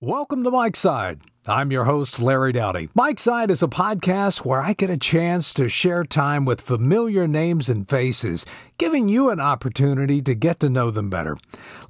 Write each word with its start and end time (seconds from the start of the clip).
Welcome 0.00 0.44
to 0.44 0.52
Mike's 0.52 0.78
Side. 0.78 1.22
I'm 1.48 1.72
your 1.72 1.82
host, 1.82 2.20
Larry 2.20 2.52
Dowdy. 2.52 2.88
Mike's 2.94 3.22
Side 3.22 3.50
is 3.50 3.64
a 3.64 3.66
podcast 3.66 4.44
where 4.44 4.60
I 4.62 4.72
get 4.72 4.90
a 4.90 4.96
chance 4.96 5.52
to 5.54 5.68
share 5.68 6.04
time 6.04 6.44
with 6.44 6.60
familiar 6.60 7.26
names 7.26 7.68
and 7.68 7.88
faces, 7.88 8.46
giving 8.78 9.08
you 9.08 9.30
an 9.30 9.40
opportunity 9.40 10.22
to 10.22 10.36
get 10.36 10.60
to 10.60 10.70
know 10.70 10.92
them 10.92 11.10
better. 11.10 11.36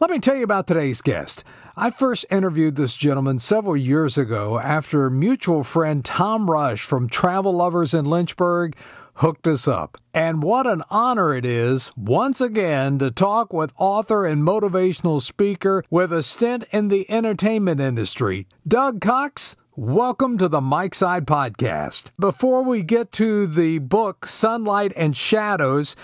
Let 0.00 0.08
me 0.08 0.20
tell 0.20 0.36
you 0.36 0.44
about 0.44 0.66
today's 0.66 1.02
guest. 1.02 1.44
I 1.76 1.90
first 1.90 2.24
interviewed 2.30 2.76
this 2.76 2.96
gentleman 2.96 3.38
several 3.40 3.76
years 3.76 4.16
ago 4.16 4.58
after 4.58 5.10
mutual 5.10 5.62
friend 5.62 6.02
Tom 6.02 6.50
Rush 6.50 6.80
from 6.80 7.10
Travel 7.10 7.52
Lovers 7.52 7.92
in 7.92 8.06
Lynchburg 8.06 8.74
hooked 9.18 9.46
us 9.46 9.66
up. 9.66 9.98
And 10.14 10.42
what 10.42 10.66
an 10.66 10.82
honor 10.90 11.34
it 11.34 11.44
is, 11.44 11.92
once 11.96 12.40
again, 12.40 12.98
to 12.98 13.10
talk 13.10 13.52
with 13.52 13.72
author 13.78 14.24
and 14.24 14.42
motivational 14.42 15.20
speaker 15.20 15.84
with 15.90 16.12
a 16.12 16.22
stint 16.22 16.64
in 16.70 16.88
the 16.88 17.10
entertainment 17.10 17.80
industry. 17.80 18.46
Doug 18.66 19.00
Cox, 19.00 19.56
welcome 19.76 20.38
to 20.38 20.48
the 20.48 20.60
Mike's 20.60 20.98
Side 20.98 21.26
Podcast. 21.26 22.10
Before 22.18 22.62
we 22.62 22.82
get 22.82 23.10
to 23.12 23.46
the 23.46 23.78
book 23.78 24.26
Sunlight 24.26 24.92
and 24.96 25.16
Shadows, 25.16 25.96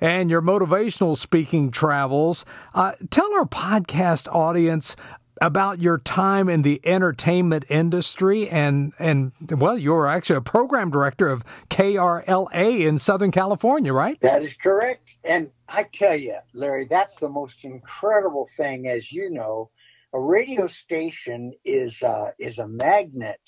and 0.00 0.30
your 0.30 0.42
motivational 0.42 1.16
speaking 1.16 1.70
travels. 1.70 2.44
Uh, 2.74 2.90
tell 3.10 3.32
our 3.34 3.44
podcast 3.44 4.26
audience 4.34 4.96
about 5.42 5.80
your 5.82 5.98
time 5.98 6.48
in 6.48 6.62
the 6.62 6.80
entertainment 6.84 7.64
industry 7.68 8.48
and 8.48 8.92
and 9.00 9.32
well 9.50 9.76
you're 9.76 10.06
actually 10.06 10.36
a 10.36 10.40
program 10.40 10.90
director 10.90 11.28
of 11.28 11.44
KRLA 11.68 12.80
in 12.80 12.96
Southern 12.98 13.32
California, 13.32 13.92
right? 13.92 14.18
That 14.20 14.42
is 14.42 14.54
correct. 14.54 15.10
And 15.24 15.50
I 15.68 15.84
tell 15.92 16.16
you, 16.16 16.36
Larry, 16.54 16.86
that's 16.88 17.16
the 17.16 17.28
most 17.28 17.64
incredible 17.64 18.48
thing 18.56 18.88
as 18.88 19.10
you 19.10 19.30
know, 19.30 19.70
a 20.14 20.20
radio 20.20 20.68
station 20.68 21.52
is 21.64 22.00
uh, 22.02 22.30
is 22.38 22.58
a 22.58 22.68
magnet 22.68 23.40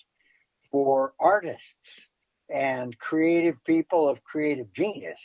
for 0.73 1.15
artists 1.21 2.09
and 2.53 2.99
creative 2.99 3.63
people 3.65 4.09
of 4.09 4.25
creative 4.25 4.73
genius. 4.73 5.21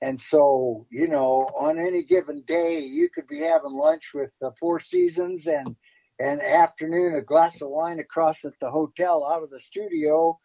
And 0.00 0.20
so, 0.20 0.86
you 0.90 1.08
know, 1.08 1.48
on 1.58 1.78
any 1.78 2.04
given 2.04 2.42
day, 2.46 2.80
you 2.80 3.08
could 3.08 3.26
be 3.26 3.40
having 3.40 3.72
lunch 3.72 4.12
with 4.14 4.30
the 4.40 4.52
Four 4.60 4.80
Seasons 4.80 5.46
and 5.46 5.76
and 6.18 6.40
afternoon 6.40 7.14
a 7.14 7.22
glass 7.22 7.60
of 7.60 7.68
wine 7.68 8.00
across 8.00 8.44
at 8.44 8.58
the 8.60 8.70
hotel 8.70 9.26
out 9.26 9.42
of 9.42 9.50
the 9.50 9.60
studio 9.60 10.38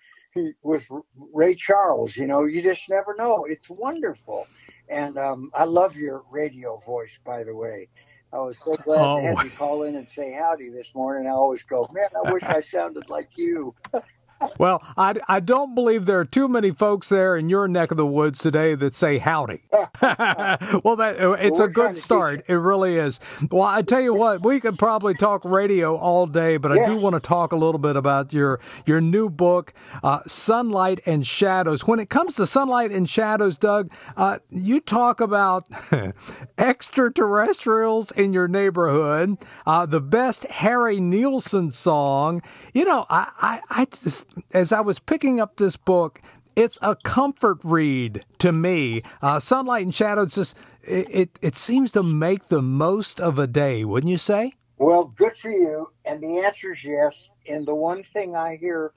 with 0.63 0.87
Ray 1.33 1.55
Charles. 1.55 2.15
You 2.15 2.27
know, 2.27 2.45
you 2.45 2.61
just 2.61 2.89
never 2.89 3.15
know. 3.17 3.45
It's 3.45 3.69
wonderful, 3.69 4.47
and 4.89 5.17
um, 5.17 5.51
I 5.53 5.65
love 5.65 5.95
your 5.95 6.23
radio 6.31 6.79
voice, 6.85 7.19
by 7.25 7.43
the 7.43 7.55
way. 7.55 7.89
I 8.31 8.37
was 8.37 8.57
so 8.57 8.73
glad 8.75 8.99
oh. 8.99 9.21
to 9.21 9.27
have 9.27 9.45
you 9.45 9.51
call 9.51 9.83
in 9.83 9.95
and 9.95 10.07
say 10.07 10.33
howdy 10.33 10.69
this 10.69 10.89
morning. 10.95 11.27
I 11.27 11.33
always 11.33 11.61
go, 11.63 11.87
man, 11.93 12.09
I 12.15 12.31
wish 12.31 12.41
I 12.43 12.61
sounded 12.61 13.09
like 13.09 13.37
you. 13.37 13.75
well, 14.57 14.83
I, 14.97 15.15
I 15.27 15.39
don't 15.39 15.75
believe 15.75 16.05
there 16.05 16.19
are 16.19 16.25
too 16.25 16.47
many 16.47 16.71
folks 16.71 17.09
there 17.09 17.35
in 17.35 17.49
your 17.49 17.67
neck 17.67 17.91
of 17.91 17.97
the 17.97 18.05
woods 18.05 18.39
today 18.39 18.75
that 18.75 18.95
say 18.95 19.17
howdy. 19.17 19.61
well, 20.01 20.95
that 20.95 21.15
uh, 21.19 21.31
it's 21.33 21.59
well, 21.59 21.67
a 21.67 21.71
good 21.71 21.97
start. 21.97 22.43
It 22.47 22.55
really 22.55 22.97
is. 22.97 23.19
Well, 23.51 23.63
I 23.63 23.81
tell 23.81 24.01
you 24.01 24.13
what, 24.13 24.43
we 24.43 24.59
could 24.59 24.77
probably 24.77 25.13
talk 25.13 25.43
radio 25.45 25.95
all 25.95 26.25
day, 26.27 26.57
but 26.57 26.71
I 26.71 26.85
do 26.85 26.97
want 26.97 27.13
to 27.15 27.19
talk 27.19 27.51
a 27.51 27.55
little 27.55 27.79
bit 27.79 27.95
about 27.95 28.33
your 28.33 28.59
your 28.85 29.01
new 29.01 29.29
book, 29.29 29.73
uh, 30.03 30.19
Sunlight 30.25 30.99
and 31.05 31.25
Shadows. 31.25 31.87
When 31.87 31.99
it 31.99 32.09
comes 32.09 32.35
to 32.35 32.47
sunlight 32.47 32.91
and 32.91 33.09
shadows, 33.09 33.57
Doug, 33.57 33.91
uh, 34.17 34.39
you 34.49 34.79
talk 34.79 35.21
about 35.21 35.67
extraterrestrials 36.57 38.11
in 38.11 38.33
your 38.33 38.47
neighborhood, 38.47 39.37
uh, 39.65 39.85
the 39.85 40.01
best 40.01 40.45
Harry 40.45 40.99
Nilsson 40.99 41.71
song. 41.71 42.41
You 42.73 42.85
know, 42.85 43.05
I, 43.09 43.29
I, 43.41 43.61
I 43.69 43.85
just 43.85 44.27
as 44.53 44.71
I 44.71 44.81
was 44.81 44.99
picking 44.99 45.39
up 45.39 45.57
this 45.57 45.75
book, 45.75 46.21
it's 46.55 46.77
a 46.81 46.95
comfort 46.95 47.59
read 47.63 48.23
to 48.39 48.51
me. 48.51 49.01
Uh, 49.21 49.39
Sunlight 49.39 49.83
and 49.83 49.93
Shadows 49.93 50.35
just 50.35 50.57
it, 50.83 51.07
it, 51.09 51.39
it 51.41 51.55
seems 51.55 51.91
to 51.93 52.03
make 52.03 52.47
the 52.47 52.61
most 52.61 53.19
of 53.19 53.39
a 53.39 53.47
day, 53.47 53.85
wouldn't 53.85 54.11
you 54.11 54.17
say? 54.17 54.53
Well, 54.77 55.05
good 55.05 55.37
for 55.37 55.51
you. 55.51 55.87
And 56.05 56.21
the 56.21 56.39
answer 56.39 56.73
is 56.73 56.83
yes. 56.83 57.29
And 57.47 57.65
the 57.65 57.75
one 57.75 58.03
thing 58.03 58.35
I 58.35 58.57
hear 58.57 58.93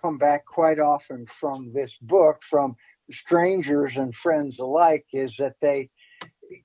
come 0.00 0.18
back 0.18 0.44
quite 0.44 0.80
often 0.80 1.26
from 1.26 1.72
this 1.72 1.96
book, 2.02 2.42
from 2.42 2.76
strangers 3.10 3.96
and 3.96 4.14
friends 4.14 4.58
alike, 4.58 5.06
is 5.12 5.36
that 5.36 5.54
they 5.60 5.90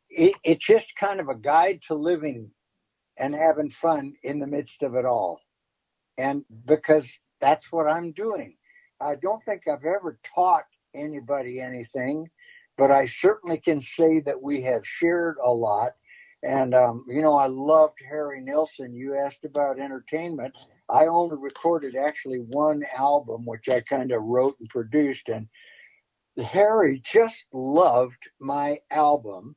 it, 0.10 0.34
it's 0.44 0.66
just 0.66 0.88
kind 0.96 1.20
of 1.20 1.30
a 1.30 1.36
guide 1.36 1.82
to 1.88 1.94
living 1.94 2.50
and 3.18 3.34
having 3.34 3.70
fun 3.70 4.14
in 4.24 4.40
the 4.40 4.48
midst 4.48 4.84
of 4.84 4.96
it 4.96 5.06
all. 5.06 5.40
And 6.18 6.44
because 6.66 7.12
that's 7.40 7.72
what 7.72 7.88
I'm 7.88 8.12
doing. 8.12 8.56
I 9.00 9.16
don't 9.16 9.44
think 9.44 9.68
I've 9.68 9.86
ever 9.86 10.20
taught 10.36 10.66
anybody 10.96 11.60
anything, 11.62 12.30
but 12.78 12.92
I 12.92 13.06
certainly 13.06 13.60
can 13.60 13.82
say 13.82 14.22
that 14.22 14.42
we 14.42 14.62
have 14.64 14.86
shared 14.86 15.38
a 15.44 15.52
lot. 15.52 15.94
And, 16.44 16.74
um, 16.74 17.06
you 17.08 17.22
know, 17.22 17.36
I 17.36 17.48
loved 17.48 18.00
Harry 18.08 18.42
Nilsson. 18.42 18.94
You 18.94 19.16
asked 19.16 19.44
about 19.46 19.80
entertainment. 19.80 20.54
I 20.90 21.06
only 21.08 21.36
recorded 21.38 21.96
actually 21.96 22.38
one 22.38 22.84
album, 22.96 23.46
which 23.46 23.70
I 23.70 23.82
kind 23.82 24.12
of 24.12 24.24
wrote 24.24 24.56
and 24.60 24.70
produced. 24.70 25.30
And 25.30 25.48
Harry 26.44 27.02
just 27.04 27.46
loved 27.52 28.30
my 28.40 28.80
album. 28.92 29.56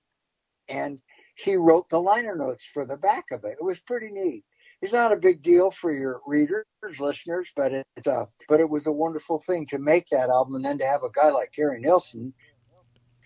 And 0.68 1.00
he 1.36 1.56
wrote 1.56 1.88
the 1.88 2.00
liner 2.00 2.36
notes 2.36 2.64
for 2.72 2.86
the 2.86 2.96
back 2.96 3.26
of 3.32 3.44
it. 3.44 3.56
It 3.60 3.64
was 3.64 3.80
pretty 3.80 4.10
neat 4.10 4.44
it's 4.82 4.92
not 4.92 5.12
a 5.12 5.16
big 5.16 5.42
deal 5.42 5.70
for 5.70 5.92
your 5.92 6.20
readers, 6.26 6.64
listeners, 6.98 7.50
but 7.54 7.72
it's 7.72 8.06
a 8.06 8.28
but 8.48 8.60
it 8.60 8.68
was 8.68 8.86
a 8.86 8.92
wonderful 8.92 9.38
thing 9.38 9.66
to 9.66 9.78
make 9.78 10.08
that 10.10 10.30
album 10.30 10.54
and 10.56 10.64
then 10.64 10.78
to 10.78 10.86
have 10.86 11.02
a 11.02 11.10
guy 11.10 11.30
like 11.30 11.50
Harry 11.56 11.80
Nilsson 11.80 12.32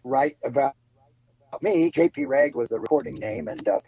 write 0.05 0.37
about 0.45 0.75
me. 1.63 1.91
JP 1.91 2.27
Rag 2.27 2.57
was 2.57 2.69
the 2.69 2.81
recording 2.81 3.15
name, 3.15 3.47
and 3.49 3.69
uh, 3.69 3.81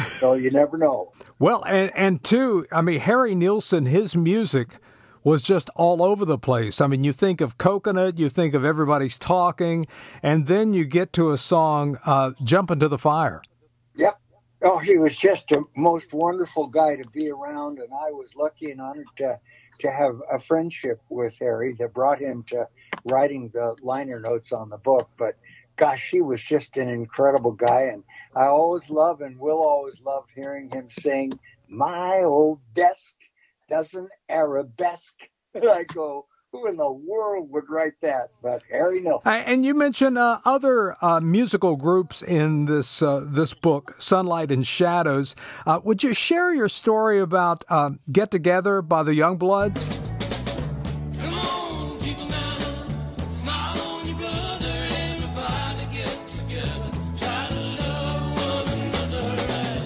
so 0.00 0.34
you 0.34 0.50
never 0.50 0.76
know. 0.76 1.12
Well, 1.40 1.62
and 1.66 1.92
and 1.94 2.24
two, 2.24 2.66
I 2.72 2.82
mean 2.82 3.00
Harry 3.00 3.34
Nilsson, 3.34 3.86
his 3.86 4.16
music 4.16 4.78
was 5.22 5.42
just 5.42 5.70
all 5.76 6.02
over 6.02 6.24
the 6.24 6.38
place. 6.38 6.80
I 6.80 6.86
mean, 6.86 7.04
you 7.04 7.12
think 7.12 7.40
of 7.40 7.58
Coconut, 7.58 8.18
you 8.18 8.28
think 8.28 8.54
of 8.54 8.64
Everybody's 8.64 9.18
Talking, 9.18 9.86
and 10.22 10.46
then 10.46 10.72
you 10.72 10.84
get 10.84 11.12
to 11.14 11.32
a 11.32 11.38
song, 11.38 11.98
uh, 12.06 12.32
Jump 12.42 12.70
into 12.70 12.88
the 12.88 12.98
Fire. 12.98 13.42
Oh, 14.60 14.78
he 14.78 14.98
was 14.98 15.16
just 15.16 15.52
a 15.52 15.62
most 15.76 16.12
wonderful 16.12 16.66
guy 16.66 16.96
to 16.96 17.08
be 17.10 17.30
around, 17.30 17.78
and 17.78 17.92
I 17.92 18.10
was 18.10 18.34
lucky 18.34 18.72
and 18.72 18.80
honored 18.80 19.06
to 19.18 19.38
to 19.78 19.90
have 19.90 20.20
a 20.32 20.40
friendship 20.40 21.00
with 21.08 21.34
Harry 21.40 21.74
that 21.78 21.94
brought 21.94 22.18
him 22.18 22.42
to 22.48 22.68
writing 23.04 23.50
the 23.54 23.76
liner 23.82 24.18
notes 24.18 24.52
on 24.52 24.68
the 24.68 24.78
book. 24.78 25.10
But 25.16 25.36
gosh, 25.76 26.10
he 26.10 26.22
was 26.22 26.42
just 26.42 26.76
an 26.76 26.88
incredible 26.88 27.52
guy, 27.52 27.82
and 27.82 28.02
I 28.34 28.46
always 28.46 28.90
love 28.90 29.20
and 29.20 29.38
will 29.38 29.62
always 29.62 30.00
love 30.00 30.24
hearing 30.34 30.68
him 30.68 30.88
sing 30.90 31.38
"My 31.68 32.24
Old 32.24 32.60
Desk 32.74 33.14
Doesn't 33.68 34.10
Arabesque." 34.28 35.30
I 35.54 35.84
go, 35.84 36.26
who 36.52 36.66
in 36.66 36.76
the 36.76 36.90
world 36.90 37.50
would 37.50 37.68
write 37.68 37.94
that? 38.02 38.30
But 38.42 38.62
Harry 38.70 39.00
Nilsson. 39.00 39.32
And 39.32 39.64
you 39.64 39.74
mentioned 39.74 40.18
uh, 40.18 40.38
other 40.44 40.96
uh, 41.02 41.20
musical 41.20 41.76
groups 41.76 42.22
in 42.22 42.64
this 42.64 43.02
uh, 43.02 43.24
this 43.26 43.54
book, 43.54 43.94
Sunlight 43.98 44.50
and 44.50 44.66
Shadows. 44.66 45.36
Uh, 45.66 45.80
would 45.84 46.02
you 46.02 46.14
share 46.14 46.54
your 46.54 46.68
story 46.68 47.20
about 47.20 47.64
um, 47.70 48.00
Get 48.10 48.30
Together 48.30 48.82
by 48.82 49.02
the 49.02 49.12
Youngbloods? 49.12 50.04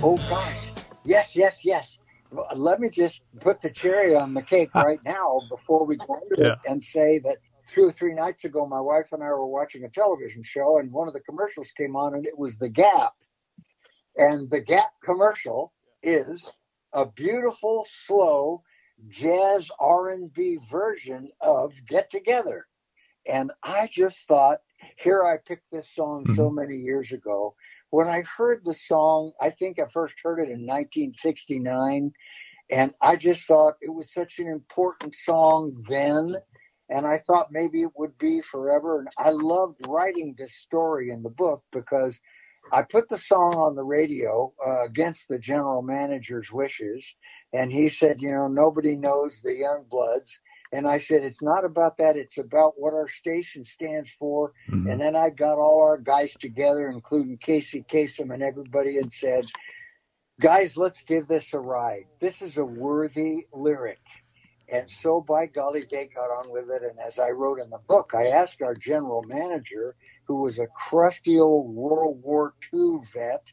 Oh 0.05 0.17
gosh, 0.29 0.56
yes, 1.05 1.37
yes, 1.37 1.65
yes 1.65 1.92
let 2.54 2.81
me 2.81 2.88
just 2.91 3.22
put 3.41 3.60
the 3.60 3.70
cherry 3.70 4.15
on 4.15 4.34
the 4.34 4.43
cake 4.43 4.70
right 4.75 5.00
now 5.05 5.40
before 5.49 5.87
we 5.87 5.96
go 5.96 6.14
into 6.14 6.43
yeah. 6.43 6.52
it 6.52 6.58
and 6.67 6.82
say 6.82 7.19
that 7.20 7.38
two 7.69 7.87
or 7.87 7.93
three 7.93 8.14
nights 8.14 8.44
ago, 8.44 8.67
my 8.67 8.81
wife 8.81 9.12
and 9.12 9.23
I 9.23 9.29
were 9.29 9.46
watching 9.46 9.84
a 9.84 9.88
television 9.88 10.43
show, 10.43 10.79
and 10.79 10.93
one 10.93 11.08
of 11.08 11.14
the 11.14 11.20
commercials 11.20 11.70
came 11.76 11.96
on, 11.96 12.14
and 12.14 12.26
it 12.26 12.37
was 12.37 12.58
The 12.58 12.69
Gap. 12.69 13.14
And 14.17 14.50
the 14.50 14.61
Gap 14.61 14.93
commercial 15.05 15.73
is 16.02 16.52
a 16.93 17.06
beautiful, 17.06 17.87
slow 18.06 18.62
jazz 19.08 19.70
R&B 19.78 20.58
version 20.70 21.31
of 21.40 21.73
Get 21.88 22.11
Together. 22.11 22.67
And 23.26 23.52
I 23.62 23.88
just 23.90 24.26
thought, 24.26 24.58
here 24.96 25.25
I 25.25 25.37
picked 25.37 25.70
this 25.70 25.88
song 25.94 26.26
so 26.35 26.46
mm-hmm. 26.46 26.56
many 26.56 26.76
years 26.76 27.12
ago 27.12 27.55
when 27.93 28.09
I 28.09 28.23
heard 28.23 28.65
the 28.65 28.73
song, 28.73 29.33
I 29.39 29.50
think 29.50 29.79
I 29.79 29.85
first 29.93 30.15
heard 30.25 30.41
it 30.41 30.49
in 30.49 30.67
1969, 30.67 32.12
and 32.71 32.94
I 33.03 33.17
just 33.17 33.47
thought 33.47 33.75
it 33.83 33.94
was 33.94 34.11
such 34.11 34.39
an 34.39 34.49
important 34.49 35.15
song 35.15 35.85
then, 35.87 36.37
and 36.89 37.06
I 37.06 37.19
thought 37.27 37.53
maybe 37.53 37.83
it 37.83 37.91
would 37.94 38.17
be 38.17 38.41
forever. 38.41 38.99
And 38.99 39.09
I 39.19 39.29
loved 39.31 39.77
writing 39.87 40.35
this 40.39 40.55
story 40.56 41.11
in 41.11 41.23
the 41.23 41.29
book 41.29 41.65
because 41.71 42.19
I 42.73 42.83
put 42.83 43.11
the 43.11 43.19
song 43.19 43.55
on 43.57 43.75
the 43.75 43.85
radio 43.85 44.51
uh, 44.67 44.85
against 44.85 45.29
the 45.29 45.39
general 45.39 45.83
manager's 45.83 46.51
wishes, 46.51 47.07
and 47.53 47.71
he 47.71 47.91
said, 47.91 48.23
you 48.23 48.31
know, 48.31 48.49
nobody 48.49 48.97
knows 48.97 49.41
the 49.43 49.51
Youngbloods. 49.51 50.31
And 50.73 50.89
I 50.89 50.97
said, 50.97 51.23
it's 51.23 51.43
not 51.43 51.67
about 51.67 51.99
that. 51.99 52.17
It's 52.17 52.39
about 52.39 52.73
what 52.77 52.95
our 52.95 53.11
station 53.11 53.67
stands 53.67 54.11
for. 54.19 54.55
Mm-hmm. 54.71 54.89
And 54.89 55.01
then 55.03 55.15
I 55.15 55.29
got 55.29 55.59
all 55.59 55.83
our 55.83 55.99
guys 55.99 56.33
together, 56.41 56.89
including 56.89 57.37
Casey 57.37 57.85
Kasem 57.87 58.33
and 58.33 58.43
everybody, 58.43 58.97
and 58.97 59.13
said, 59.13 59.45
guys, 60.41 60.75
let's 60.75 61.03
give 61.05 61.29
this 61.29 61.53
a 61.53 61.59
ride. 61.61 62.07
This 62.23 62.41
is 62.41 62.57
a 62.57 62.65
worthy 62.65 63.47
lyric. 63.53 64.01
And 64.73 64.89
so, 64.91 65.21
by 65.21 65.47
golly, 65.49 65.85
they 65.91 66.07
got 66.07 66.31
on 66.31 66.51
with 66.51 66.71
it. 66.71 66.83
And 66.83 66.99
as 66.99 67.19
I 67.19 67.29
wrote 67.29 67.61
in 67.61 67.69
the 67.69 67.81
book, 67.87 68.13
I 68.15 68.29
asked 68.29 68.63
our 68.63 68.75
general 68.75 69.23
manager, 69.23 69.95
who 70.27 70.41
was 70.41 70.59
a 70.59 70.67
crusty 70.67 71.39
old 71.39 71.75
World 71.75 72.23
War 72.23 72.55
II 72.73 73.01
vet, 73.13 73.53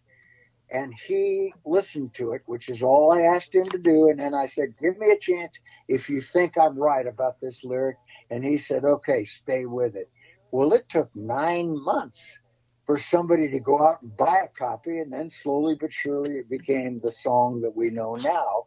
and 0.71 0.93
he 1.07 1.53
listened 1.65 2.13
to 2.13 2.31
it, 2.31 2.43
which 2.45 2.69
is 2.69 2.81
all 2.81 3.11
I 3.11 3.23
asked 3.23 3.53
him 3.53 3.65
to 3.65 3.77
do. 3.77 4.09
And 4.09 4.17
then 4.17 4.33
I 4.33 4.47
said, 4.47 4.75
Give 4.81 4.97
me 4.97 5.11
a 5.11 5.19
chance 5.19 5.59
if 5.89 6.09
you 6.09 6.21
think 6.21 6.57
I'm 6.57 6.77
right 6.79 7.05
about 7.05 7.41
this 7.41 7.65
lyric. 7.65 7.97
And 8.31 8.41
he 8.43 8.57
said, 8.57 8.85
Okay, 8.85 9.25
stay 9.25 9.65
with 9.65 9.97
it. 9.97 10.09
Well, 10.51 10.71
it 10.71 10.87
took 10.87 11.09
nine 11.15 11.83
months 11.83 12.39
for 12.85 12.97
somebody 12.97 13.51
to 13.51 13.59
go 13.59 13.81
out 13.81 14.01
and 14.01 14.15
buy 14.15 14.45
a 14.45 14.47
copy, 14.57 14.99
and 14.99 15.11
then 15.11 15.29
slowly 15.29 15.75
but 15.79 15.91
surely 15.91 16.37
it 16.37 16.49
became 16.49 17.01
the 17.03 17.11
song 17.11 17.61
that 17.61 17.75
we 17.75 17.89
know 17.89 18.15
now 18.15 18.63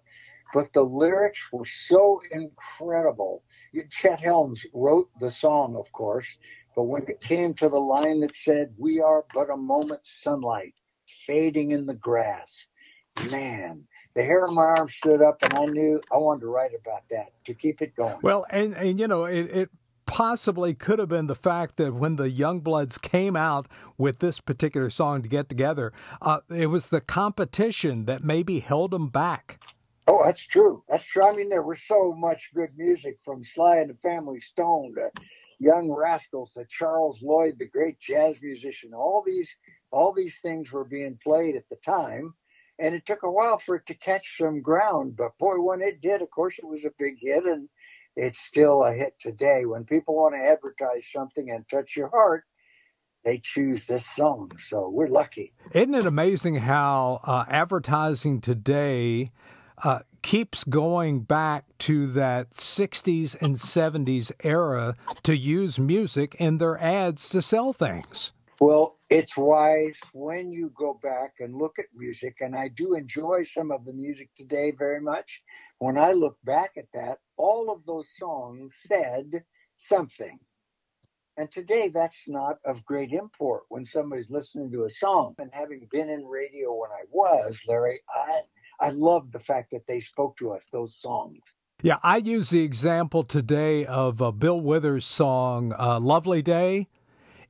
but 0.53 0.73
the 0.73 0.83
lyrics 0.83 1.41
were 1.53 1.65
so 1.65 2.21
incredible. 2.31 3.43
Chet 3.91 4.21
Helms 4.21 4.65
wrote 4.75 5.09
the 5.21 5.31
song, 5.31 5.77
of 5.77 5.91
course, 5.93 6.37
but 6.77 6.85
when 6.85 7.03
it 7.09 7.21
came 7.21 7.55
to 7.55 7.69
the 7.69 7.81
line 7.81 8.21
that 8.21 8.35
said, 8.35 8.75
We 8.79 9.01
are 9.01 9.25
but 9.35 9.51
a 9.51 9.57
moment's 9.57 10.23
sunlight 10.23 10.75
fading 11.27 11.71
in 11.71 11.87
the 11.87 11.95
grass, 11.95 12.67
man, 13.31 13.85
the 14.15 14.23
hair 14.23 14.47
on 14.47 14.55
my 14.55 14.63
arm 14.63 14.89
stood 14.89 15.23
up, 15.23 15.43
and 15.43 15.55
I 15.55 15.67
knew 15.67 16.01
I 16.13 16.17
wanted 16.17 16.41
to 16.41 16.47
write 16.49 16.73
about 16.79 17.03
that 17.11 17.33
to 17.47 17.55
keep 17.55 17.83
it 17.83 17.95
going. 17.95 18.19
Well, 18.23 18.47
and, 18.51 18.75
and 18.75 18.99
you 18.99 19.07
know, 19.07 19.25
it, 19.25 19.51
it 19.51 19.71
possibly 20.07 20.75
could 20.75 20.99
have 20.99 21.09
been 21.09 21.27
the 21.27 21.35
fact 21.35 21.77
that 21.77 21.95
when 21.95 22.17
the 22.17 22.31
Youngbloods 22.31 23.01
came 23.01 23.37
out 23.37 23.69
with 23.97 24.19
this 24.19 24.41
particular 24.41 24.91
song 24.91 25.23
to 25.23 25.29
get 25.29 25.49
together, 25.49 25.93
uh, 26.21 26.41
it 26.51 26.67
was 26.67 26.89
the 26.89 27.01
competition 27.01 28.05
that 28.07 28.23
maybe 28.23 28.61
held 28.61 28.91
them 28.91 29.09
back. 29.09 29.59
Oh, 30.09 30.23
that's 30.25 30.45
true. 30.45 30.83
That's 30.89 31.05
true. 31.05 31.25
I 31.25 31.33
mean, 31.33 31.49
there 31.49 31.63
was 31.63 31.83
so 31.87 32.13
much 32.17 32.51
good 32.55 32.71
music 32.77 33.19
from 33.25 33.45
Sly 33.45 33.79
and 33.79 33.91
the 33.91 33.95
Family 33.95 34.41
Stone 34.41 34.95
to 34.97 35.11
Young 35.61 35.93
Rascals 35.93 36.55
to 36.55 36.65
Charles 36.69 37.23
Lloyd, 37.23 37.55
the 37.59 37.69
great 37.69 38.01
jazz 38.01 38.35
musician. 38.43 38.95
All 38.95 39.23
these, 39.25 39.55
all 39.93 40.13
these 40.13 40.37
things 40.43 40.73
were 40.73 40.85
being 40.85 41.19
played 41.23 41.55
at 41.55 41.69
the 41.71 41.77
time, 41.85 42.35
and 42.81 42.97
it 42.97 43.07
took 43.07 43.23
a 43.23 43.31
while 43.31 43.59
for 43.59 43.77
it 43.77 43.87
to 43.87 43.95
catch 43.95 44.39
some 44.39 44.61
ground. 44.61 45.17
But 45.17 45.39
boy, 45.39 45.61
when 45.61 45.83
it 45.83 46.01
did, 46.01 46.21
of 46.21 46.31
course, 46.31 46.59
it 46.59 46.67
was 46.67 46.85
a 46.85 46.91
big 46.99 47.19
hit, 47.21 47.45
and 47.45 47.69
it's 48.17 48.41
still 48.41 48.83
a 48.83 48.93
hit 48.93 49.15
today. 49.21 49.67
When 49.67 49.85
people 49.85 50.17
want 50.17 50.35
to 50.35 50.45
advertise 50.45 51.07
something 51.13 51.49
and 51.49 51.69
touch 51.69 51.97
your 51.97 52.09
heart, 52.09 52.43
they 53.25 53.39
choose 53.39 53.87
this 53.87 54.05
song. 54.17 54.51
So 54.59 54.89
we're 54.89 55.07
lucky. 55.07 55.53
Isn't 55.73 55.95
it 55.95 56.07
amazing 56.07 56.57
how 56.57 57.21
uh, 57.25 57.45
advertising 57.49 58.41
today? 58.41 59.31
Uh, 59.83 60.01
keeps 60.23 60.65
going 60.65 61.21
back 61.21 61.65
to 61.79 62.07
that 62.09 62.53
60s 62.53 63.41
and 63.43 63.57
70s 63.57 64.31
era 64.45 64.95
to 65.23 65.37
use 65.37 65.79
music 65.79 66.37
in 66.39 66.59
their 66.59 66.79
ads 66.79 67.29
to 67.31 67.43
sell 67.43 67.73
things. 67.73 68.33
Well, 68.61 68.99
it's 69.11 69.37
wise 69.37 69.99
when 70.13 70.53
you 70.53 70.71
go 70.77 70.99
back 71.03 71.35
and 71.41 71.57
look 71.57 71.81
at 71.81 71.87
music, 71.97 72.37
and 72.41 72.55
I 72.55 72.69
do 72.69 72.95
enjoy 72.95 73.43
some 73.43 73.73
of 73.73 73.85
the 73.85 73.93
music 73.93 74.31
today 74.37 74.71
very 74.71 75.01
much. 75.01 75.43
When 75.79 75.99
I 75.99 76.13
look 76.13 76.37
back 76.45 76.73
at 76.77 76.87
that, 76.95 77.19
all 77.37 77.73
of 77.73 77.85
those 77.87 78.09
songs 78.17 78.73
said 78.87 79.43
something. 79.79 80.39
And 81.37 81.51
today, 81.51 81.89
that's 81.89 82.29
not 82.29 82.59
of 82.65 82.85
great 82.85 83.13
import 83.13 83.63
when 83.69 83.85
somebody's 83.85 84.31
listening 84.31 84.71
to 84.73 84.85
a 84.85 84.91
song. 84.91 85.35
And 85.39 85.51
having 85.53 85.89
been 85.91 86.11
in 86.11 86.25
radio 86.25 86.73
when 86.73 86.91
I 86.91 87.05
was, 87.11 87.61
Larry, 87.67 88.01
I 88.15 88.43
I 88.83 88.91
love 88.91 89.31
the 89.31 89.39
fact 89.39 89.71
that 89.71 89.87
they 89.87 90.01
spoke 90.01 90.37
to 90.39 90.51
us, 90.51 90.67
those 90.73 90.97
songs. 90.97 91.39
Yeah, 91.83 91.99
I 92.03 92.17
use 92.17 92.51
the 92.51 92.63
example 92.63 93.23
today 93.23 93.87
of 93.87 94.21
a 94.21 94.33
Bill 94.33 94.61
Withers 94.61 95.07
song, 95.07 95.73
uh, 95.79 96.01
Lovely 96.01 96.43
Day. 96.43 96.89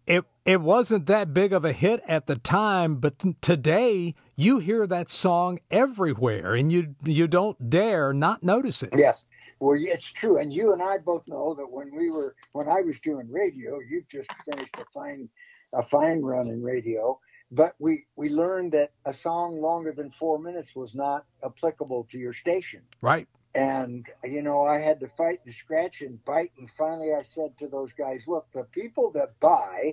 It 0.07 0.25
it 0.45 0.61
wasn't 0.61 1.07
that 1.07 1.33
big 1.33 1.53
of 1.53 1.65
a 1.65 1.73
hit 1.73 2.03
at 2.07 2.27
the 2.27 2.37
time, 2.37 2.97
but 2.97 3.19
t- 3.21 3.37
today 3.41 4.15
you 4.37 4.59
hear 4.59 4.87
that 4.87 5.09
song 5.09 5.59
everywhere, 5.71 6.55
and 6.55 6.71
you 6.71 6.97
you 7.05 7.27
don't 7.27 7.71
dare 7.71 8.13
not 8.13 8.43
notice 8.43 8.83
it. 8.83 8.91
Yes, 8.97 9.25
well, 9.61 9.79
it's 9.79 10.07
true, 10.07 10.39
and 10.39 10.53
you 10.53 10.73
and 10.73 10.83
I 10.83 10.99
both 10.99 11.27
know 11.29 11.55
that 11.55 11.71
when 11.71 11.95
we 11.95 12.11
were 12.11 12.35
when 12.53 12.69
I 12.69 12.81
was 12.81 12.99
doing 13.01 13.31
radio, 13.31 13.79
you've 13.89 14.09
just 14.09 14.31
finished 14.45 14.75
a 14.79 14.85
fine 14.93 15.29
a 15.73 15.83
fine 15.83 16.21
run 16.21 16.49
in 16.49 16.63
radio, 16.63 17.19
but 17.53 17.75
we 17.79 18.07
we 18.17 18.31
learned 18.31 18.73
that 18.73 18.93
a 19.05 19.13
song 19.13 19.61
longer 19.61 19.93
than 19.93 20.11
four 20.11 20.39
minutes 20.39 20.75
was 20.75 20.95
not 20.95 21.27
applicable 21.45 22.09
to 22.11 22.19
your 22.19 22.33
station. 22.33 22.81
Right. 23.03 23.29
And 23.55 24.07
you 24.25 24.41
know, 24.43 24.63
I 24.63 24.79
had 24.79 25.01
to 25.01 25.09
fight 25.09 25.41
and 25.45 25.55
scratch 25.55 26.01
and 26.01 26.25
bite, 26.25 26.53
and 26.59 26.71
finally, 26.71 27.11
I 27.13 27.23
said 27.23 27.59
to 27.59 27.69
those 27.69 27.93
guys, 27.93 28.25
"Look, 28.27 28.47
the 28.55 28.65
people 28.65 29.13
that 29.13 29.39
buy 29.41 29.93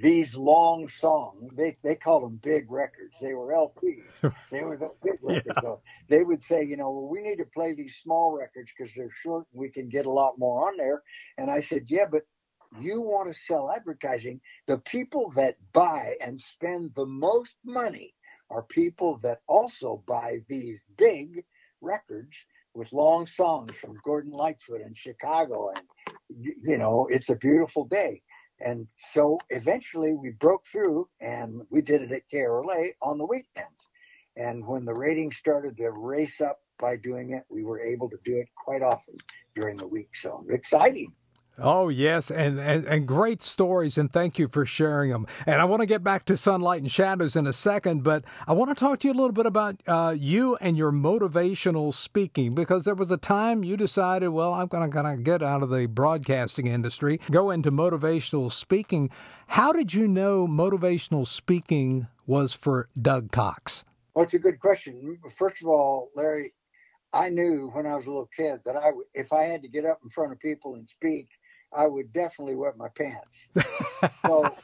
these 0.00 0.36
long 0.36 0.88
songs, 0.88 1.50
they 1.56 1.76
they 1.82 1.96
call 1.96 2.20
them 2.20 2.38
big 2.40 2.70
records. 2.70 3.16
They 3.20 3.34
were 3.34 3.52
LPs. 3.52 4.32
they 4.52 4.62
were 4.62 4.76
the 4.76 4.90
big 5.02 5.18
records. 5.20 5.46
Yeah. 5.56 5.60
So 5.60 5.80
they 6.08 6.22
would 6.22 6.44
say, 6.44 6.64
you 6.64 6.76
know, 6.76 6.92
well, 6.92 7.08
we 7.08 7.20
need 7.20 7.38
to 7.38 7.44
play 7.44 7.74
these 7.74 7.96
small 8.00 8.38
records 8.38 8.70
because 8.76 8.94
they're 8.94 9.10
short 9.24 9.46
and 9.52 9.60
we 9.60 9.70
can 9.70 9.88
get 9.88 10.06
a 10.06 10.10
lot 10.10 10.38
more 10.38 10.68
on 10.68 10.76
there. 10.76 11.02
And 11.36 11.50
I 11.50 11.60
said, 11.60 11.86
yeah, 11.88 12.06
but 12.08 12.22
you 12.78 13.00
want 13.00 13.32
to 13.32 13.38
sell 13.38 13.70
advertising, 13.70 14.40
the 14.66 14.78
people 14.78 15.32
that 15.36 15.56
buy 15.72 16.14
and 16.20 16.40
spend 16.40 16.92
the 16.94 17.06
most 17.06 17.54
money 17.64 18.14
are 18.50 18.62
people 18.62 19.18
that 19.22 19.40
also 19.46 20.02
buy 20.06 20.38
these 20.48 20.84
big 20.96 21.44
records 21.80 22.36
with 22.74 22.92
long 22.92 23.26
songs 23.26 23.76
from 23.76 23.98
Gordon 24.04 24.32
Lightfoot 24.32 24.80
in 24.80 24.94
Chicago. 24.94 25.72
And, 25.74 25.84
you 26.62 26.78
know, 26.78 27.08
it's 27.10 27.28
a 27.28 27.36
beautiful 27.36 27.84
day. 27.84 28.22
And 28.60 28.86
so 28.96 29.38
eventually 29.48 30.12
we 30.12 30.30
broke 30.30 30.66
through 30.66 31.08
and 31.20 31.62
we 31.70 31.80
did 31.80 32.02
it 32.02 32.12
at 32.12 32.28
KRLA 32.32 32.90
on 33.02 33.18
the 33.18 33.26
weekends. 33.26 33.88
And 34.36 34.66
when 34.66 34.84
the 34.84 34.94
ratings 34.94 35.36
started 35.36 35.76
to 35.78 35.90
race 35.90 36.40
up 36.40 36.60
by 36.78 36.96
doing 36.96 37.30
it, 37.30 37.44
we 37.48 37.64
were 37.64 37.80
able 37.80 38.08
to 38.10 38.18
do 38.24 38.36
it 38.36 38.48
quite 38.56 38.82
often 38.82 39.16
during 39.54 39.76
the 39.76 39.88
week. 39.88 40.14
So 40.14 40.44
exciting. 40.50 41.12
Oh, 41.62 41.90
yes, 41.90 42.30
and, 42.30 42.58
and, 42.58 42.86
and 42.86 43.06
great 43.06 43.42
stories, 43.42 43.98
and 43.98 44.10
thank 44.10 44.38
you 44.38 44.48
for 44.48 44.64
sharing 44.64 45.10
them. 45.10 45.26
And 45.46 45.60
I 45.60 45.64
want 45.66 45.80
to 45.80 45.86
get 45.86 46.02
back 46.02 46.24
to 46.26 46.36
Sunlight 46.36 46.80
and 46.80 46.90
Shadows 46.90 47.36
in 47.36 47.46
a 47.46 47.52
second, 47.52 48.02
but 48.02 48.24
I 48.48 48.54
want 48.54 48.70
to 48.70 48.74
talk 48.74 49.00
to 49.00 49.08
you 49.08 49.12
a 49.12 49.14
little 49.14 49.32
bit 49.32 49.44
about 49.44 49.82
uh, 49.86 50.14
you 50.16 50.56
and 50.56 50.76
your 50.78 50.90
motivational 50.90 51.92
speaking, 51.92 52.54
because 52.54 52.84
there 52.84 52.94
was 52.94 53.10
a 53.10 53.18
time 53.18 53.62
you 53.62 53.76
decided, 53.76 54.28
well, 54.28 54.54
I'm 54.54 54.68
going 54.68 54.90
to 54.90 55.22
get 55.22 55.42
out 55.42 55.62
of 55.62 55.68
the 55.68 55.86
broadcasting 55.86 56.66
industry, 56.66 57.20
go 57.30 57.50
into 57.50 57.70
motivational 57.70 58.50
speaking. 58.50 59.10
How 59.48 59.72
did 59.72 59.92
you 59.92 60.08
know 60.08 60.46
motivational 60.46 61.26
speaking 61.26 62.06
was 62.26 62.54
for 62.54 62.88
Doug 63.00 63.32
Cox? 63.32 63.84
Well, 64.14 64.24
it's 64.24 64.34
a 64.34 64.38
good 64.38 64.60
question. 64.60 65.18
First 65.36 65.60
of 65.62 65.68
all, 65.68 66.10
Larry, 66.16 66.54
I 67.12 67.28
knew 67.28 67.70
when 67.72 67.86
I 67.86 67.96
was 67.96 68.06
a 68.06 68.08
little 68.08 68.30
kid 68.36 68.60
that 68.64 68.76
I, 68.76 68.92
if 69.14 69.32
I 69.32 69.44
had 69.44 69.62
to 69.62 69.68
get 69.68 69.84
up 69.84 69.98
in 70.04 70.10
front 70.10 70.32
of 70.32 70.38
people 70.38 70.76
and 70.76 70.88
speak, 70.88 71.28
I 71.72 71.86
would 71.86 72.12
definitely 72.12 72.56
wet 72.56 72.76
my 72.76 72.88
pants. 72.88 73.38
so 74.26 74.54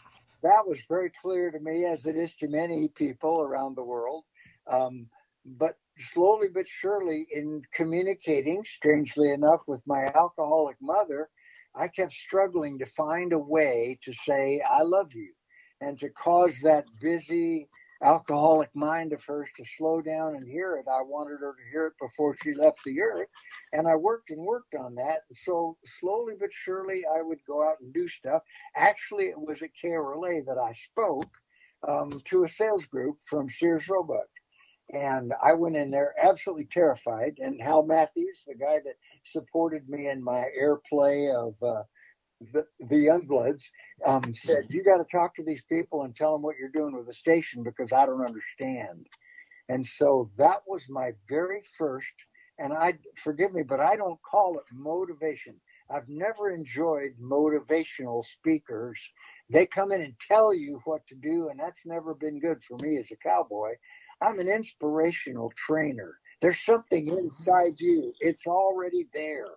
that 0.43 0.67
was 0.67 0.79
very 0.89 1.11
clear 1.23 1.51
to 1.51 1.61
me, 1.61 1.85
as 1.85 2.07
it 2.07 2.17
is 2.17 2.35
to 2.37 2.49
many 2.49 2.89
people 2.89 3.41
around 3.41 3.77
the 3.77 3.85
world. 3.85 4.25
Um, 4.67 5.07
but 5.45 5.77
slowly 6.13 6.49
but 6.53 6.67
surely, 6.69 7.27
in 7.33 7.63
communicating, 7.73 8.65
strangely 8.65 9.33
enough, 9.33 9.63
with 9.67 9.83
my 9.87 10.07
alcoholic 10.15 10.77
mother, 10.81 11.29
I 11.75 11.89
kept 11.89 12.13
struggling 12.13 12.79
to 12.79 12.87
find 12.87 13.33
a 13.33 13.39
way 13.39 13.99
to 14.03 14.13
say, 14.13 14.61
I 14.69 14.83
love 14.83 15.13
you, 15.15 15.33
and 15.81 15.99
to 16.01 16.09
cause 16.11 16.59
that 16.63 16.85
busy, 17.01 17.69
alcoholic 18.03 18.71
mind 18.75 19.12
of 19.12 19.25
hers 19.25 19.49
to 19.57 19.65
slow 19.76 20.00
down 20.00 20.37
and 20.37 20.49
hear 20.49 20.76
it. 20.76 20.87
I 20.91 21.03
wanted 21.03 21.41
her 21.41 21.55
to 21.55 21.71
hear 21.71 21.87
it 21.87 21.95
before 22.00 22.37
she 22.43 22.55
left 22.55 22.79
the 22.85 23.00
earth. 23.00 23.29
And 23.73 23.88
I 23.88 23.97
worked 23.97 24.31
and 24.31 24.45
worked 24.45 24.75
on 24.75 24.95
that. 24.97 25.21
So 25.35 25.76
slowly 26.00 26.35
but 26.38 26.50
surely, 26.53 27.03
I 27.07 27.23
would 27.23 27.41
go 27.47 27.62
out 27.67 27.81
and 27.81 27.93
do 27.93 28.09
stuff. 28.09 28.43
Actually, 28.76 29.26
it 29.26 29.41
was 29.41 29.62
at 29.62 29.71
KRLA 29.83 30.45
that 30.47 30.59
I 30.59 30.73
spoke 30.93 31.31
um, 31.88 32.21
to 32.26 32.45
a 32.45 32.49
sales 32.49 32.85
group 32.87 33.19
from 33.29 33.49
Sears 33.49 33.88
Roebuck. 33.88 34.29
And 34.93 35.35
I 35.43 35.55
went 35.55 35.76
in 35.76 35.91
there 35.91 36.15
absolutely 36.23 36.67
terrified. 36.67 37.38
And 37.38 37.61
Hal 37.61 37.85
Matthews, 37.85 38.45
the 38.47 38.55
guy 38.55 38.79
that 38.85 38.95
supported 39.25 39.88
me 39.88 40.09
in 40.09 40.23
my 40.23 40.47
airplay 40.61 41.35
of 41.35 41.55
uh, 41.62 41.83
the, 42.52 42.66
the 42.88 42.99
young 42.99 43.26
um, 44.05 44.35
said, 44.35 44.66
"You 44.71 44.85
got 44.85 44.99
to 44.99 45.05
talk 45.11 45.35
to 45.37 45.45
these 45.45 45.62
people 45.71 46.02
and 46.02 46.14
tell 46.14 46.33
them 46.33 46.43
what 46.43 46.57
you're 46.59 46.69
doing 46.71 46.97
with 46.97 47.07
the 47.07 47.14
station 47.14 47.62
because 47.62 47.93
I 47.93 48.07
don't 48.07 48.25
understand." 48.25 49.07
And 49.69 49.87
so 49.87 50.31
that 50.38 50.62
was 50.69 50.85
my 50.90 51.12
very 51.28 51.62
first. 51.78 52.12
And 52.59 52.73
I 52.73 52.99
forgive 53.23 53.52
me, 53.55 53.64
but 53.64 53.81
I 53.81 53.97
don't 53.97 54.21
call 54.23 54.59
it 54.59 54.64
motivation. 54.73 55.57
I've 55.90 56.09
never 56.09 56.50
enjoyed 56.50 57.12
motivational 57.23 58.25
speakers. 58.25 59.00
They 59.50 59.66
come 59.66 59.93
in 59.93 60.02
and 60.02 60.14
tell 60.26 60.55
you 60.55 60.81
what 60.87 61.07
to 61.09 61.16
do, 61.16 61.50
and 61.50 61.61
that's 61.61 61.87
never 61.87 62.14
been 62.14 62.40
good 62.40 62.64
for 62.64 62.78
me 62.78 62.99
as 62.99 63.11
a 63.12 63.16
cowboy. 63.16 63.75
I'm 64.23 64.40
an 64.40 64.49
inspirational 64.49 65.52
trainer. 65.57 66.19
There's 66.43 66.61
something 66.64 67.09
inside 67.09 67.75
you. 67.78 68.14
It's 68.21 68.47
already 68.49 69.09
there. 69.14 69.49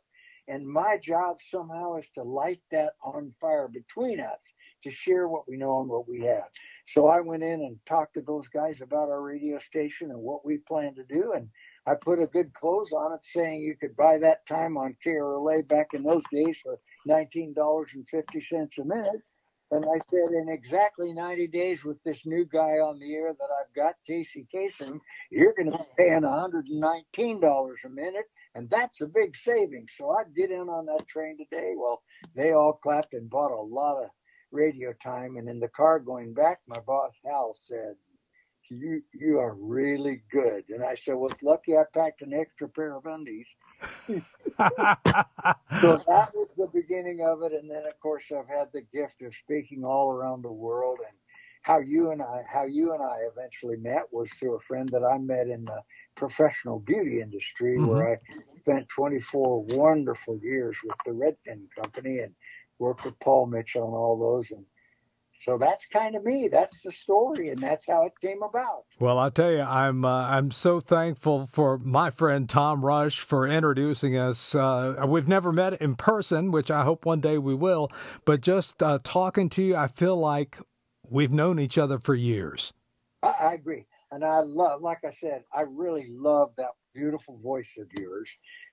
And 0.50 0.68
my 0.68 0.98
job 0.98 1.38
somehow 1.40 1.98
is 1.98 2.08
to 2.16 2.24
light 2.24 2.62
that 2.72 2.94
on 3.04 3.34
fire 3.40 3.68
between 3.68 4.20
us 4.20 4.42
to 4.84 4.90
share 4.90 5.28
what 5.28 5.48
we 5.48 5.58
know 5.58 5.80
and 5.82 5.90
what 5.90 6.10
we 6.10 6.22
have. 6.26 6.46
So 6.88 7.08
I 7.08 7.22
went 7.22 7.44
in 7.44 7.62
and 7.62 7.78
talked 7.86 8.16
to 8.16 8.22
those 8.22 8.48
guys 8.48 8.82
about 8.82 9.10
our 9.10 9.22
radio 9.22 9.60
station 9.60 10.10
and 10.10 10.20
what 10.20 10.44
we 10.44 10.58
plan 10.58 10.96
to 10.96 11.04
do. 11.04 11.34
And 11.34 11.50
I 11.86 11.94
put 11.94 12.20
a 12.20 12.26
good 12.26 12.52
close 12.54 12.92
on 12.92 13.14
it 13.14 13.24
saying 13.24 13.62
you 13.62 13.76
could 13.76 13.96
buy 13.96 14.18
that 14.18 14.48
time 14.48 14.76
on 14.76 14.98
KRLA 15.06 15.68
back 15.68 15.90
in 15.94 16.02
those 16.02 16.24
days 16.34 16.58
for 16.64 16.80
$19.50 17.08 18.80
a 18.80 18.86
minute. 18.86 19.22
And 19.72 19.86
I 19.86 20.00
said, 20.10 20.34
in 20.34 20.50
exactly 20.50 21.14
90 21.14 21.48
days 21.48 21.84
with 21.84 22.02
this 22.04 22.26
new 22.26 22.46
guy 22.46 22.80
on 22.80 23.00
the 23.00 23.14
air 23.14 23.32
that 23.34 23.50
I've 23.60 23.74
got, 23.76 23.96
Casey 24.06 24.48
Kasem, 24.54 25.00
you're 25.30 25.54
going 25.54 25.72
to 25.72 25.78
be 25.78 25.84
paying 25.98 26.22
$119 26.22 27.74
a 27.86 27.90
minute. 27.90 28.26
And 28.56 28.70
that's 28.70 29.02
a 29.02 29.08
big 29.08 29.36
savings. 29.36 29.92
So 29.96 30.10
I'd 30.12 30.36
get 30.36 30.50
in 30.50 30.70
on 30.70 30.88
that 30.88 31.08
train 31.08 31.38
today. 31.38 31.74
Well, 31.78 32.02
they 32.36 32.54
all 32.54 32.74
clapped 32.74 33.14
and 33.14 33.30
bought 33.30 33.52
a 33.52 33.62
lot 33.62 34.04
of 34.04 34.10
radio 34.52 34.92
time. 35.04 35.38
And 35.38 35.48
in 35.48 35.60
the 35.60 35.70
car 35.70 36.00
going 36.00 36.34
back, 36.34 36.60
my 36.68 36.80
boss, 36.80 37.14
Hal, 37.24 37.56
said, 37.60 37.96
you 38.70 39.02
you 39.14 39.40
are 39.40 39.56
really 39.56 40.22
good. 40.32 40.64
And 40.70 40.84
I 40.84 40.96
said, 40.96 41.16
well, 41.16 41.32
it's 41.32 41.44
lucky 41.44 41.76
I 41.78 41.84
packed 41.94 42.22
an 42.22 42.34
extra 42.34 42.68
pair 42.70 42.96
of 42.96 43.06
undies. 43.06 43.48
so 44.08 44.22
that 44.58 46.32
was 46.34 46.50
the 46.58 46.70
beginning 46.74 47.22
of 47.26 47.42
it. 47.44 47.54
And 47.54 47.70
then, 47.70 47.86
of 47.86 48.00
course, 48.00 48.32
I've 48.32 48.48
had 48.48 48.68
the 48.74 48.84
gift 48.94 49.22
of 49.22 49.34
speaking 49.34 49.84
all 49.84 50.12
around 50.12 50.44
the 50.44 50.52
world. 50.52 51.00
And 51.06 51.16
how 51.62 51.80
you 51.80 52.12
and 52.12 52.22
I, 52.22 52.44
how 52.52 52.66
you 52.66 52.94
and 52.94 53.04
I 53.04 53.18
eventually 53.32 53.78
met 53.78 54.04
was 54.12 54.32
through 54.32 54.56
a 54.56 54.62
friend 54.62 54.90
that 54.90 55.04
I 55.04 55.18
met 55.18 55.48
in 55.48 55.66
the 55.66 55.82
professional 56.16 56.80
beauty 56.80 57.22
industry, 57.22 57.78
mm-hmm. 57.78 57.88
where 57.88 58.14
I 58.14 58.18
spent 58.58 58.90
24 58.90 59.64
wonderful 59.66 60.40
years 60.42 60.78
with 60.84 60.96
the 61.06 61.12
Redken 61.12 61.68
Company 61.76 62.20
and 62.20 62.34
worked 62.80 63.06
with 63.06 63.20
Paul 63.20 63.48
Mitchell 63.48 63.86
and 63.86 63.94
all 63.94 64.18
those. 64.18 64.52
And 64.52 64.66
so 65.40 65.58
that's 65.58 65.86
kind 65.86 66.16
of 66.16 66.24
me. 66.24 66.50
That's 66.50 66.82
the 66.82 66.92
story, 66.92 67.50
and 67.50 67.62
that's 67.62 67.88
how 67.88 68.06
it 68.06 68.14
came 68.22 68.44
about. 68.44 68.84
Well, 69.00 69.18
I 69.18 69.30
tell 69.30 69.52
you, 69.52 69.62
I'm 69.62 70.04
uh, 70.04 70.28
I'm 70.28 70.52
so 70.52 70.80
thankful 70.80 71.48
for 71.48 71.78
my 71.78 72.10
friend 72.10 72.50
Tom 72.50 72.84
Rush 72.84 73.20
for 73.20 73.48
introducing 73.48 74.18
us. 74.18 74.54
Uh, 74.54 75.06
we've 75.08 75.28
never 75.28 75.52
met 75.52 75.82
in 75.82 75.96
person, 75.96 76.52
which 76.52 76.70
I 76.70 76.84
hope 76.84 77.06
one 77.06 77.22
day 77.22 77.38
we 77.38 77.56
will. 77.56 77.90
But 78.26 78.42
just 78.42 78.84
uh, 78.84 79.00
talking 79.04 79.50
to 79.52 79.64
you, 79.64 79.76
I 79.78 79.88
feel 79.88 80.18
like 80.18 80.60
we've 81.08 81.32
known 81.32 81.58
each 81.58 81.78
other 81.78 82.00
for 82.00 82.16
years. 82.16 82.74
I, 83.24 83.36
I 83.40 83.54
agree, 83.54 83.86
and 84.12 84.24
I 84.24 84.40
love, 84.40 84.82
like 84.82 85.00
I 85.06 85.12
said, 85.12 85.44
I 85.54 85.62
really 85.62 86.08
love 86.10 86.52
that 86.58 86.70
beautiful 86.96 87.38
voice 87.44 87.70
of 87.80 87.88
yours, 87.94 88.30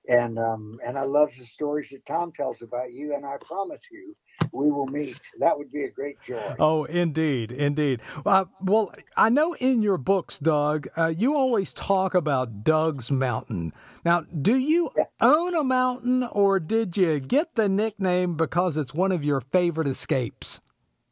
and 0.08 0.38
um, 0.38 0.78
and 0.84 0.98
I 0.98 1.02
love 1.02 1.30
the 1.38 1.44
stories 1.44 1.90
that 1.90 2.06
Tom 2.06 2.32
tells 2.32 2.62
about 2.62 2.92
you. 2.92 3.14
And 3.14 3.24
I 3.26 3.36
promise 3.46 3.82
you, 3.90 4.16
we 4.52 4.70
will 4.70 4.86
meet. 4.86 5.18
That 5.38 5.56
would 5.56 5.70
be 5.70 5.84
a 5.84 5.90
great 5.90 6.20
joy. 6.22 6.54
Oh, 6.58 6.84
indeed, 6.84 7.52
indeed. 7.52 8.00
Uh, 8.24 8.46
well, 8.62 8.92
I 9.16 9.28
know 9.28 9.54
in 9.54 9.82
your 9.82 9.98
books, 9.98 10.38
Doug, 10.38 10.88
uh, 10.96 11.12
you 11.14 11.36
always 11.36 11.72
talk 11.72 12.14
about 12.14 12.64
Doug's 12.64 13.12
Mountain. 13.12 13.72
Now, 14.04 14.20
do 14.20 14.56
you 14.56 14.90
yeah. 14.96 15.04
own 15.20 15.54
a 15.54 15.64
mountain, 15.64 16.22
or 16.24 16.60
did 16.60 16.96
you 16.96 17.20
get 17.20 17.56
the 17.56 17.68
nickname 17.68 18.36
because 18.36 18.76
it's 18.76 18.94
one 18.94 19.12
of 19.12 19.24
your 19.24 19.40
favorite 19.40 19.88
escapes? 19.88 20.60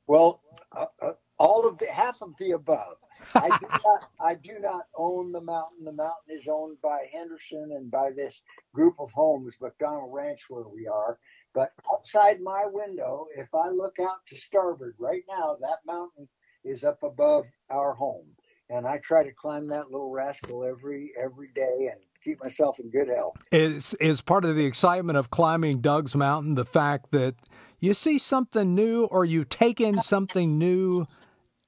Well, 0.07 0.41
uh, 0.75 0.87
uh 1.03 1.13
all 1.39 1.67
of 1.67 1.79
the 1.79 1.87
half 1.87 2.17
of 2.23 2.31
the 2.39 2.53
above. 2.53 2.97
I 3.35 3.59
do 3.59 3.67
not 3.85 4.11
I 4.21 4.35
do 4.35 4.59
not 4.61 4.87
own 4.97 5.33
the 5.33 5.41
mountain. 5.41 5.85
The 5.85 5.93
mountain 5.93 6.39
is 6.39 6.49
owned 6.49 6.79
by 6.83 7.07
Henderson 7.13 7.73
and 7.77 7.91
by 7.91 8.11
this 8.11 8.43
group 8.73 8.95
of 8.99 9.11
homes, 9.13 9.55
MacDonald 9.61 10.13
Ranch, 10.13 10.41
where 10.49 10.69
we 10.69 10.87
are. 10.87 11.19
But 11.55 11.73
outside 11.93 12.41
my 12.41 12.65
window, 12.67 13.27
if 13.37 13.55
I 13.55 13.69
look 13.69 13.99
out 14.01 14.27
to 14.29 14.37
starboard 14.37 14.97
right 14.99 15.23
now, 15.29 15.57
that 15.61 15.79
mountain 15.87 16.29
is 16.65 16.85
up 16.85 17.03
above 17.03 17.47
our 17.71 17.95
home. 17.95 18.27
And 18.71 18.87
I 18.87 18.99
try 18.99 19.25
to 19.25 19.33
climb 19.33 19.69
that 19.69 19.91
little 19.91 20.11
rascal 20.11 20.65
every 20.65 21.13
every 21.23 21.49
day 21.55 21.91
and 21.93 22.01
keep 22.25 22.43
myself 22.43 22.81
in 22.81 22.91
good 22.91 23.09
health. 23.09 23.37
Is 23.53 23.95
is 23.95 24.21
part 24.21 24.45
of 24.45 24.57
the 24.57 24.65
excitement 24.65 25.19
of 25.19 25.31
climbing 25.31 25.81
Doug's 25.81 26.17
Mountain 26.17 26.55
the 26.55 26.65
fact 26.65 27.11
that 27.11 27.35
you 27.79 27.93
see 27.93 28.19
something 28.19 28.75
new 28.75 29.05
or 29.05 29.25
you 29.27 29.45
take 29.45 29.81
in 29.81 29.99
something 29.99 30.59
new 30.59 31.07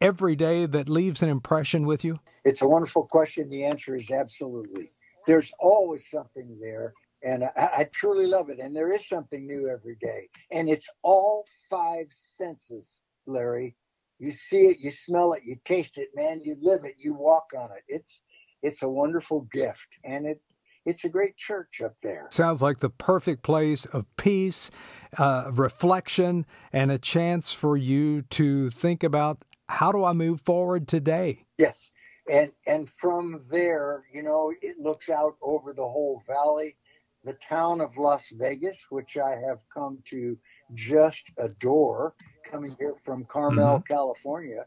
every 0.00 0.36
day 0.36 0.66
that 0.66 0.88
leaves 0.88 1.22
an 1.22 1.28
impression 1.28 1.86
with 1.86 2.04
you? 2.04 2.20
It's 2.44 2.62
a 2.62 2.68
wonderful 2.68 3.06
question. 3.06 3.48
The 3.48 3.64
answer 3.64 3.96
is 3.96 4.10
absolutely. 4.10 4.92
There's 5.26 5.52
always 5.58 6.08
something 6.10 6.58
there. 6.60 6.94
And 7.22 7.44
I, 7.44 7.70
I, 7.78 7.88
truly 7.92 8.26
love 8.26 8.50
it. 8.50 8.60
And 8.60 8.76
there 8.76 8.92
is 8.92 9.08
something 9.08 9.46
new 9.46 9.68
every 9.68 9.96
day. 10.00 10.28
And 10.52 10.68
it's 10.68 10.86
all 11.02 11.44
five 11.68 12.06
senses, 12.36 13.00
Larry. 13.26 13.74
You 14.18 14.32
see 14.32 14.66
it, 14.66 14.78
you 14.78 14.90
smell 14.90 15.32
it, 15.32 15.42
you 15.44 15.56
taste 15.64 15.98
it, 15.98 16.08
man. 16.14 16.40
You 16.40 16.56
live 16.60 16.84
it, 16.84 16.94
you 16.98 17.14
walk 17.14 17.50
on 17.58 17.70
it. 17.72 17.82
It's 17.88 18.20
it's 18.62 18.82
a 18.82 18.88
wonderful 18.88 19.42
gift. 19.52 19.88
And 20.04 20.26
it 20.26 20.40
it's 20.84 21.04
a 21.04 21.08
great 21.08 21.36
church 21.36 21.80
up 21.84 21.94
there. 22.02 22.26
Sounds 22.30 22.62
like 22.62 22.78
the 22.78 22.88
perfect 22.88 23.42
place 23.42 23.86
of 23.86 24.06
peace, 24.16 24.70
uh, 25.18 25.50
reflection, 25.52 26.46
and 26.72 26.92
a 26.92 26.98
chance 26.98 27.52
for 27.52 27.76
you 27.76 28.22
to 28.22 28.70
think 28.70 29.02
about 29.02 29.44
how 29.68 29.92
do 29.92 30.04
I 30.04 30.12
move 30.12 30.40
forward 30.40 30.88
today? 30.88 31.44
Yes. 31.58 31.90
And 32.30 32.50
and 32.66 32.88
from 32.90 33.40
there, 33.50 34.04
you 34.12 34.22
know, 34.22 34.52
it 34.60 34.78
looks 34.78 35.08
out 35.08 35.36
over 35.42 35.72
the 35.72 35.82
whole 35.82 36.22
valley, 36.26 36.76
the 37.24 37.36
town 37.48 37.80
of 37.80 37.96
Las 37.96 38.24
Vegas, 38.32 38.78
which 38.90 39.16
I 39.16 39.30
have 39.30 39.60
come 39.72 39.98
to 40.10 40.36
just 40.74 41.22
adore, 41.38 42.14
coming 42.50 42.74
here 42.78 42.94
from 43.04 43.24
Carmel, 43.26 43.78
mm-hmm. 43.78 43.92
California. 43.92 44.66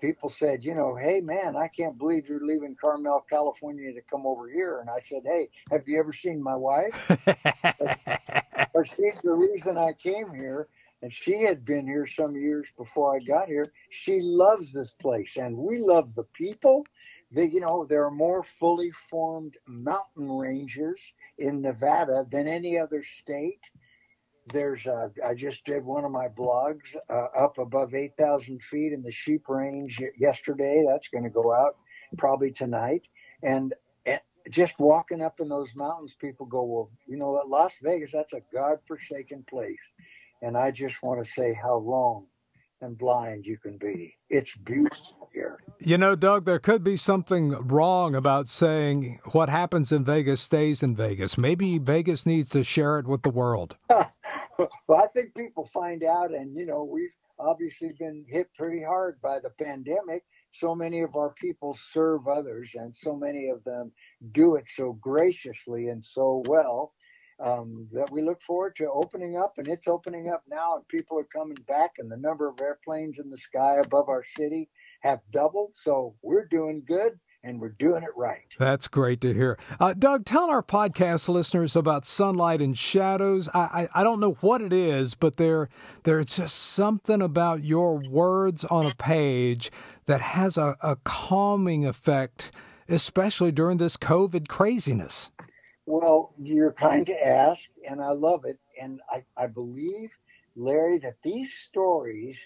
People 0.00 0.30
said, 0.30 0.64
you 0.64 0.74
know, 0.74 0.94
hey 0.94 1.20
man, 1.20 1.56
I 1.56 1.68
can't 1.68 1.98
believe 1.98 2.28
you're 2.28 2.44
leaving 2.46 2.76
Carmel, 2.80 3.26
California 3.28 3.92
to 3.92 4.00
come 4.10 4.24
over 4.24 4.48
here. 4.48 4.80
And 4.80 4.88
I 4.88 5.00
said, 5.04 5.22
hey, 5.24 5.48
have 5.70 5.86
you 5.86 5.98
ever 5.98 6.12
seen 6.12 6.42
my 6.42 6.56
wife? 6.56 7.10
or 8.74 8.84
she's 8.84 9.20
the 9.20 9.32
reason 9.32 9.76
I 9.76 9.92
came 9.92 10.32
here 10.32 10.68
and 11.02 11.12
she 11.12 11.42
had 11.42 11.64
been 11.64 11.86
here 11.86 12.06
some 12.06 12.36
years 12.36 12.68
before 12.76 13.16
I 13.16 13.20
got 13.20 13.48
here. 13.48 13.72
She 13.90 14.20
loves 14.20 14.72
this 14.72 14.92
place, 15.00 15.36
and 15.36 15.56
we 15.56 15.78
love 15.78 16.14
the 16.14 16.24
people. 16.34 16.84
They, 17.32 17.46
you 17.46 17.60
know, 17.60 17.86
there 17.88 18.04
are 18.04 18.10
more 18.10 18.42
fully 18.42 18.90
formed 19.08 19.54
mountain 19.66 20.30
ranges 20.30 21.00
in 21.38 21.62
Nevada 21.62 22.26
than 22.30 22.48
any 22.48 22.78
other 22.78 23.02
state. 23.04 23.70
There's, 24.52 24.86
uh, 24.86 25.08
I 25.24 25.34
just 25.34 25.64
did 25.64 25.84
one 25.84 26.04
of 26.04 26.10
my 26.10 26.28
blogs 26.28 26.96
uh, 27.08 27.28
up 27.36 27.58
above 27.58 27.94
8,000 27.94 28.60
feet 28.62 28.92
in 28.92 29.02
the 29.02 29.12
sheep 29.12 29.48
range 29.48 30.02
yesterday. 30.18 30.84
That's 30.86 31.08
going 31.08 31.24
to 31.24 31.30
go 31.30 31.54
out 31.54 31.76
probably 32.18 32.50
tonight. 32.50 33.06
And 33.42 33.74
just 34.48 34.78
walking 34.78 35.22
up 35.22 35.40
in 35.40 35.48
those 35.48 35.74
mountains, 35.74 36.14
people 36.20 36.46
go, 36.46 36.62
well, 36.64 36.90
you 37.06 37.16
know, 37.16 37.30
Las 37.46 37.74
Vegas, 37.82 38.12
that's 38.12 38.32
a 38.32 38.40
God-forsaken 38.52 39.44
place. 39.48 39.80
And 40.42 40.56
I 40.56 40.70
just 40.70 41.02
want 41.02 41.22
to 41.24 41.30
say 41.30 41.52
how 41.52 41.78
wrong 41.78 42.26
and 42.80 42.96
blind 42.96 43.44
you 43.44 43.58
can 43.58 43.76
be. 43.76 44.16
It's 44.28 44.56
beautiful 44.56 45.28
here. 45.32 45.58
You 45.78 45.98
know, 45.98 46.14
Doug, 46.14 46.44
there 46.44 46.58
could 46.58 46.82
be 46.82 46.96
something 46.96 47.50
wrong 47.68 48.14
about 48.14 48.48
saying 48.48 49.20
what 49.32 49.48
happens 49.48 49.92
in 49.92 50.04
Vegas 50.04 50.40
stays 50.40 50.82
in 50.82 50.96
Vegas. 50.96 51.36
Maybe 51.36 51.78
Vegas 51.78 52.26
needs 52.26 52.48
to 52.50 52.64
share 52.64 52.98
it 52.98 53.06
with 53.06 53.22
the 53.22 53.30
world. 53.30 53.76
well, 53.88 54.08
I 54.90 55.06
think 55.14 55.34
people 55.34 55.68
find 55.72 56.02
out, 56.04 56.32
and, 56.32 56.56
you 56.56 56.66
know, 56.66 56.84
we've 56.84 57.10
obviously 57.38 57.92
been 57.98 58.24
hit 58.28 58.48
pretty 58.56 58.82
hard 58.82 59.20
by 59.22 59.38
the 59.40 59.50
pandemic. 59.50 60.24
So 60.52 60.74
many 60.74 61.00
of 61.02 61.16
our 61.16 61.34
people 61.34 61.78
serve 61.92 62.28
others, 62.28 62.70
and 62.74 62.94
so 62.94 63.14
many 63.14 63.48
of 63.48 63.62
them 63.64 63.92
do 64.32 64.56
it 64.56 64.64
so 64.74 64.92
graciously 64.94 65.88
and 65.88 66.04
so 66.04 66.42
well 66.46 66.92
um, 67.42 67.88
that 67.92 68.10
we 68.10 68.22
look 68.22 68.40
forward 68.46 68.76
to 68.76 68.90
opening 68.90 69.36
up, 69.38 69.54
and 69.58 69.66
it's 69.68 69.88
opening 69.88 70.28
up 70.28 70.42
now, 70.48 70.76
and 70.76 70.86
people 70.88 71.18
are 71.18 71.24
coming 71.24 71.56
back, 71.66 71.92
and 71.98 72.10
the 72.10 72.16
number 72.16 72.48
of 72.48 72.60
airplanes 72.60 73.18
in 73.18 73.30
the 73.30 73.38
sky 73.38 73.76
above 73.82 74.08
our 74.08 74.24
city 74.36 74.68
have 75.00 75.20
doubled. 75.32 75.70
So 75.74 76.14
we're 76.22 76.46
doing 76.46 76.82
good. 76.86 77.18
and 77.42 77.58
we're 77.58 77.70
doing 77.78 78.02
it 78.02 78.10
right. 78.16 78.44
That's 78.58 78.86
great 78.86 79.20
to 79.22 79.32
hear. 79.32 79.58
Uh, 79.78 79.94
Doug, 79.94 80.26
tell 80.26 80.50
our 80.50 80.62
podcast 80.62 81.26
listeners 81.28 81.74
about 81.74 82.04
sunlight 82.04 82.60
and 82.60 82.76
shadows. 82.76 83.48
I, 83.54 83.88
I, 83.94 84.00
I 84.00 84.04
don't 84.04 84.20
know 84.20 84.32
what 84.42 84.60
it 84.60 84.72
is, 84.74 85.14
but 85.14 85.36
there 85.36 85.70
there's 86.04 86.36
just 86.36 86.56
something 86.56 87.22
about 87.22 87.64
your 87.64 87.96
words 87.96 88.64
on 88.66 88.84
a 88.86 88.94
page 88.94 89.70
that 90.04 90.20
has 90.20 90.58
a, 90.58 90.76
a 90.82 90.96
calming 91.04 91.86
effect, 91.86 92.52
especially 92.90 93.52
during 93.52 93.78
this 93.78 93.96
COVID 93.96 94.46
craziness. 94.48 95.30
Well, 95.90 96.34
you're 96.42 96.72
kind 96.72 97.06
to 97.08 97.26
ask, 97.28 97.62
and 97.88 98.00
I 98.02 98.12
love 98.12 98.46
it. 98.46 98.58
And 98.82 99.02
I, 99.10 99.24
I 99.36 99.48
believe, 99.48 100.10
Larry, 100.56 101.00
that 101.00 101.16
these 101.24 101.52
stories 101.54 102.38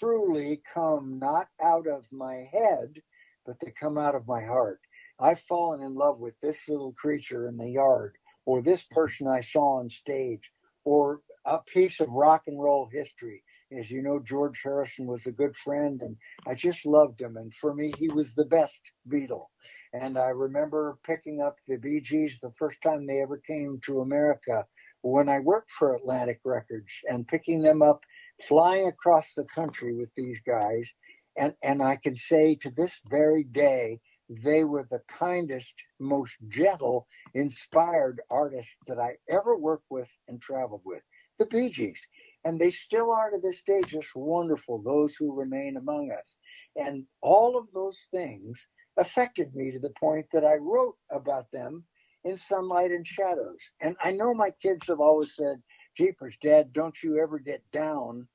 truly 0.00 0.62
come 0.74 1.20
not 1.20 1.48
out 1.62 1.88
of 1.88 2.06
my 2.12 2.48
head, 2.52 3.02
but 3.46 3.58
they 3.60 3.72
come 3.72 3.98
out 3.98 4.16
of 4.16 4.28
my 4.28 4.44
heart. 4.44 4.80
I've 5.20 5.42
fallen 5.42 5.82
in 5.82 5.94
love 5.96 6.20
with 6.20 6.40
this 6.42 6.70
little 6.70 6.94
creature 6.94 7.48
in 7.48 7.58
the 7.58 7.70
yard, 7.70 8.16
or 8.46 8.62
this 8.62 8.84
person 8.84 9.28
I 9.28 9.42
saw 9.42 9.80
on 9.80 9.90
stage, 9.90 10.50
or 10.86 11.22
a 11.46 11.60
piece 11.60 12.00
of 12.00 12.10
rock 12.10 12.44
and 12.48 12.60
roll 12.62 12.88
history. 12.92 13.44
As 13.72 13.90
you 13.90 14.00
know, 14.00 14.20
George 14.20 14.60
Harrison 14.62 15.06
was 15.06 15.26
a 15.26 15.32
good 15.32 15.56
friend, 15.56 16.00
and 16.02 16.16
I 16.46 16.54
just 16.54 16.86
loved 16.86 17.20
him. 17.20 17.36
And 17.36 17.52
for 17.52 17.74
me, 17.74 17.92
he 17.98 18.08
was 18.08 18.32
the 18.32 18.44
best 18.44 18.80
Beatle. 19.08 19.46
And 19.92 20.16
I 20.16 20.28
remember 20.28 20.98
picking 21.04 21.42
up 21.42 21.56
the 21.66 21.76
Bee 21.76 22.00
Gees 22.00 22.38
the 22.40 22.52
first 22.58 22.80
time 22.80 23.06
they 23.06 23.20
ever 23.22 23.38
came 23.38 23.80
to 23.86 24.02
America 24.02 24.64
when 25.02 25.28
I 25.28 25.40
worked 25.40 25.72
for 25.72 25.94
Atlantic 25.94 26.40
Records 26.44 26.92
and 27.08 27.26
picking 27.26 27.60
them 27.60 27.82
up, 27.82 28.04
flying 28.46 28.86
across 28.86 29.34
the 29.34 29.44
country 29.44 29.94
with 29.94 30.10
these 30.16 30.40
guys. 30.46 30.92
And, 31.36 31.54
and 31.62 31.82
I 31.82 31.96
can 31.96 32.14
say 32.14 32.54
to 32.62 32.70
this 32.70 33.00
very 33.08 33.42
day, 33.44 34.00
they 34.44 34.64
were 34.64 34.86
the 34.90 35.02
kindest, 35.08 35.74
most 36.00 36.36
gentle, 36.48 37.06
inspired 37.34 38.20
artists 38.30 38.74
that 38.86 38.98
I 38.98 39.16
ever 39.30 39.56
worked 39.56 39.86
with 39.90 40.08
and 40.28 40.40
traveled 40.40 40.82
with. 40.84 41.02
The 41.38 41.46
Bee 41.46 41.70
Gees. 41.70 42.00
And 42.46 42.60
they 42.60 42.70
still 42.70 43.10
are 43.10 43.30
to 43.30 43.40
this 43.40 43.60
day 43.66 43.82
just 43.84 44.14
wonderful, 44.14 44.80
those 44.80 45.16
who 45.16 45.34
remain 45.34 45.76
among 45.76 46.12
us. 46.12 46.36
And 46.76 47.04
all 47.20 47.58
of 47.58 47.66
those 47.74 47.98
things 48.12 48.64
affected 48.96 49.52
me 49.56 49.72
to 49.72 49.80
the 49.80 49.92
point 49.98 50.26
that 50.32 50.44
I 50.44 50.54
wrote 50.54 50.94
about 51.10 51.50
them 51.50 51.82
in 52.22 52.36
Sunlight 52.36 52.92
and 52.92 53.04
Shadows. 53.04 53.58
And 53.80 53.96
I 54.00 54.12
know 54.12 54.32
my 54.32 54.50
kids 54.62 54.86
have 54.86 55.00
always 55.00 55.34
said, 55.34 55.60
Jeepers, 55.96 56.36
Dad, 56.40 56.72
don't 56.72 56.94
you 57.02 57.18
ever 57.20 57.40
get 57.40 57.64
down. 57.72 58.28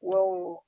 Well, 0.00 0.64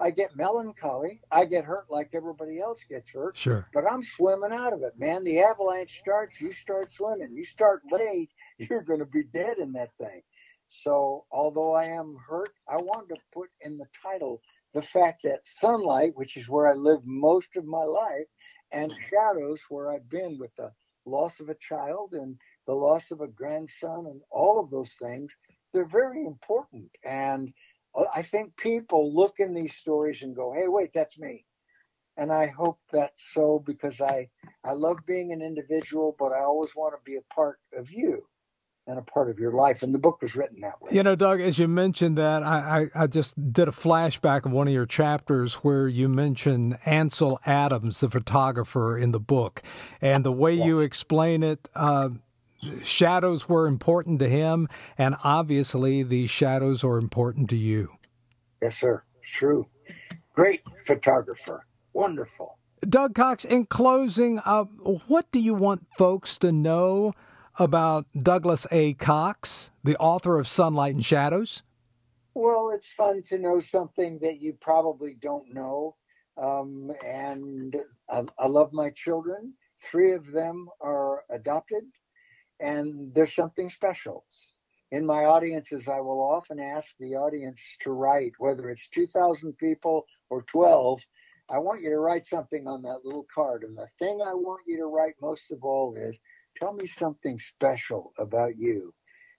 I 0.00 0.10
get 0.10 0.34
melancholy. 0.34 1.20
I 1.30 1.44
get 1.44 1.66
hurt 1.66 1.90
like 1.90 2.08
everybody 2.14 2.58
else 2.58 2.82
gets 2.88 3.10
hurt. 3.10 3.36
Sure. 3.36 3.68
But 3.74 3.84
I'm 3.84 4.02
swimming 4.02 4.52
out 4.52 4.72
of 4.72 4.82
it, 4.82 4.94
man. 4.98 5.24
The 5.24 5.40
avalanche 5.40 5.98
starts, 5.98 6.40
you 6.40 6.54
start 6.54 6.90
swimming. 6.90 7.34
You 7.34 7.44
start 7.44 7.82
late, 7.92 8.30
you're 8.58 8.82
going 8.82 9.00
to 9.00 9.04
be 9.04 9.24
dead 9.24 9.58
in 9.58 9.72
that 9.72 9.90
thing. 9.98 10.22
So, 10.70 11.26
although 11.32 11.74
I 11.74 11.86
am 11.86 12.16
hurt, 12.28 12.52
I 12.68 12.78
wanted 12.78 13.16
to 13.16 13.22
put 13.34 13.50
in 13.62 13.78
the 13.78 13.88
title 14.02 14.42
the 14.74 14.82
fact 14.82 15.24
that 15.24 15.46
sunlight, 15.46 16.12
which 16.16 16.38
is 16.38 16.50
where 16.50 16.68
I 16.68 16.74
live 16.74 17.02
most 17.06 17.50
of 17.56 17.66
my 17.66 17.84
life, 17.84 18.28
and 18.72 18.94
shadows, 19.10 19.62
where 19.70 19.92
I've 19.92 20.10
been 20.10 20.38
with 20.40 20.56
the 20.56 20.72
loss 21.06 21.40
of 21.40 21.50
a 21.50 21.56
child 21.56 22.14
and 22.14 22.38
the 22.66 22.74
loss 22.74 23.12
of 23.12 23.22
a 23.22 23.28
grandson 23.28 24.06
and 24.08 24.22
all 24.32 24.60
of 24.60 24.70
those 24.70 24.94
things, 25.02 25.34
they're 25.74 25.86
very 25.88 26.26
important. 26.26 26.90
And 27.04 27.54
uh, 27.96 28.06
I 28.14 28.22
think 28.24 28.56
people 28.58 29.14
look 29.14 29.36
in 29.40 29.54
these 29.54 29.76
stories 29.76 30.22
and 30.22 30.36
go, 30.36 30.54
hey, 30.54 30.68
wait, 30.68 30.92
that's 30.94 31.18
me. 31.18 31.46
And 32.18 32.32
I 32.32 32.48
hope 32.48 32.80
that's 32.92 33.22
so 33.34 33.62
because 33.66 34.00
I, 34.00 34.28
I 34.64 34.72
love 34.74 34.98
being 35.06 35.32
an 35.32 35.42
individual, 35.42 36.16
but 36.18 36.32
I 36.32 36.40
always 36.42 36.76
want 36.76 36.94
to 36.94 37.10
be 37.10 37.16
a 37.18 37.34
part 37.34 37.60
of 37.78 37.90
you 37.92 38.24
and 38.90 38.98
a 38.98 39.02
part 39.02 39.30
of 39.30 39.38
your 39.38 39.52
life. 39.52 39.82
And 39.82 39.94
the 39.94 39.98
book 39.98 40.20
was 40.20 40.34
written 40.34 40.60
that 40.60 40.82
way. 40.82 40.90
You 40.92 41.02
know, 41.04 41.14
Doug, 41.14 41.40
as 41.40 41.58
you 41.58 41.68
mentioned 41.68 42.18
that, 42.18 42.42
I, 42.42 42.88
I, 42.94 43.04
I, 43.04 43.06
just 43.06 43.52
did 43.52 43.68
a 43.68 43.70
flashback 43.72 44.44
of 44.44 44.52
one 44.52 44.66
of 44.66 44.74
your 44.74 44.84
chapters 44.84 45.54
where 45.54 45.86
you 45.86 46.08
mentioned 46.08 46.76
Ansel 46.84 47.38
Adams, 47.46 48.00
the 48.00 48.10
photographer 48.10 48.98
in 48.98 49.12
the 49.12 49.20
book, 49.20 49.62
and 50.00 50.24
the 50.24 50.32
way 50.32 50.54
yes. 50.54 50.66
you 50.66 50.80
explain 50.80 51.44
it. 51.44 51.70
Uh, 51.74 52.10
shadows 52.82 53.48
were 53.48 53.68
important 53.68 54.18
to 54.20 54.28
him, 54.28 54.68
and 54.98 55.14
obviously 55.22 56.02
these 56.02 56.28
shadows 56.28 56.82
are 56.82 56.98
important 56.98 57.48
to 57.50 57.56
you. 57.56 57.92
Yes, 58.60 58.76
sir. 58.76 59.04
True. 59.22 59.66
Great 60.34 60.62
photographer. 60.84 61.64
Wonderful. 61.92 62.58
Doug 62.88 63.14
Cox, 63.14 63.44
in 63.44 63.66
closing, 63.66 64.40
uh, 64.44 64.64
what 65.06 65.30
do 65.30 65.38
you 65.38 65.54
want 65.54 65.86
folks 65.96 66.38
to 66.38 66.50
know 66.50 67.12
about 67.60 68.06
Douglas 68.18 68.66
A. 68.72 68.94
Cox, 68.94 69.70
the 69.84 69.96
author 69.98 70.38
of 70.38 70.48
Sunlight 70.48 70.94
and 70.94 71.04
Shadows? 71.04 71.62
Well, 72.34 72.70
it's 72.74 72.88
fun 72.88 73.22
to 73.24 73.38
know 73.38 73.60
something 73.60 74.18
that 74.22 74.40
you 74.40 74.56
probably 74.60 75.16
don't 75.20 75.52
know. 75.52 75.96
Um, 76.40 76.90
and 77.06 77.76
I, 78.08 78.24
I 78.38 78.46
love 78.46 78.72
my 78.72 78.90
children. 78.90 79.52
Three 79.82 80.12
of 80.12 80.32
them 80.32 80.68
are 80.80 81.24
adopted, 81.30 81.84
and 82.60 83.14
there's 83.14 83.34
something 83.34 83.68
special. 83.68 84.24
In 84.90 85.04
my 85.04 85.26
audiences, 85.26 85.86
I 85.86 86.00
will 86.00 86.20
often 86.20 86.58
ask 86.58 86.94
the 86.98 87.14
audience 87.14 87.60
to 87.80 87.92
write, 87.92 88.32
whether 88.38 88.70
it's 88.70 88.88
2,000 88.88 89.56
people 89.58 90.06
or 90.30 90.42
12, 90.42 91.00
I 91.50 91.58
want 91.58 91.82
you 91.82 91.90
to 91.90 91.98
write 91.98 92.26
something 92.26 92.68
on 92.68 92.82
that 92.82 93.04
little 93.04 93.26
card. 93.34 93.64
And 93.64 93.76
the 93.76 93.88
thing 93.98 94.20
I 94.24 94.32
want 94.32 94.60
you 94.66 94.76
to 94.78 94.86
write 94.86 95.14
most 95.20 95.50
of 95.50 95.64
all 95.64 95.94
is 95.96 96.16
tell 96.56 96.72
me 96.72 96.86
something 96.86 97.38
special 97.38 98.12
about 98.18 98.56
you. 98.56 98.94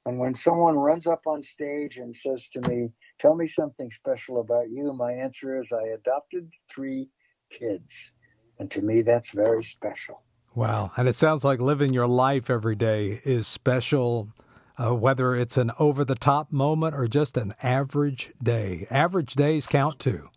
And 0.06 0.20
when 0.20 0.34
someone 0.36 0.76
runs 0.76 1.08
up 1.08 1.22
on 1.26 1.44
stage 1.44 1.98
and 1.98 2.16
says 2.16 2.50
to 2.50 2.62
me, 2.68 2.92
Tell 3.20 3.36
me 3.36 3.48
something 3.48 3.92
special 3.92 4.42
about 4.42 4.72
you, 4.72 4.92
my 4.94 5.12
answer 5.14 5.62
is 5.62 5.72
I 5.72 5.90
adopted 5.90 6.50
three 6.74 7.08
kids. 7.52 8.12
And 8.58 8.70
to 8.72 8.82
me, 8.82 9.04
that's 9.04 9.30
very 9.30 9.64
special. 9.64 10.24
Wow. 10.56 10.92
And 10.98 11.08
it 11.08 11.14
sounds 11.14 11.44
like 11.44 11.60
living 11.60 11.94
your 11.94 12.08
life 12.08 12.50
every 12.50 12.76
day 12.76 13.22
is 13.24 13.48
special, 13.48 14.30
uh, 14.78 14.96
whether 14.96 15.36
it's 15.36 15.56
an 15.56 15.72
over 15.78 16.04
the 16.04 16.16
top 16.16 16.52
moment 16.52 16.96
or 16.96 17.08
just 17.08 17.38
an 17.38 17.54
average 17.62 18.34
day. 18.42 18.88
Average 18.90 19.36
days 19.36 19.68
count 19.68 20.00
too. 20.00 20.30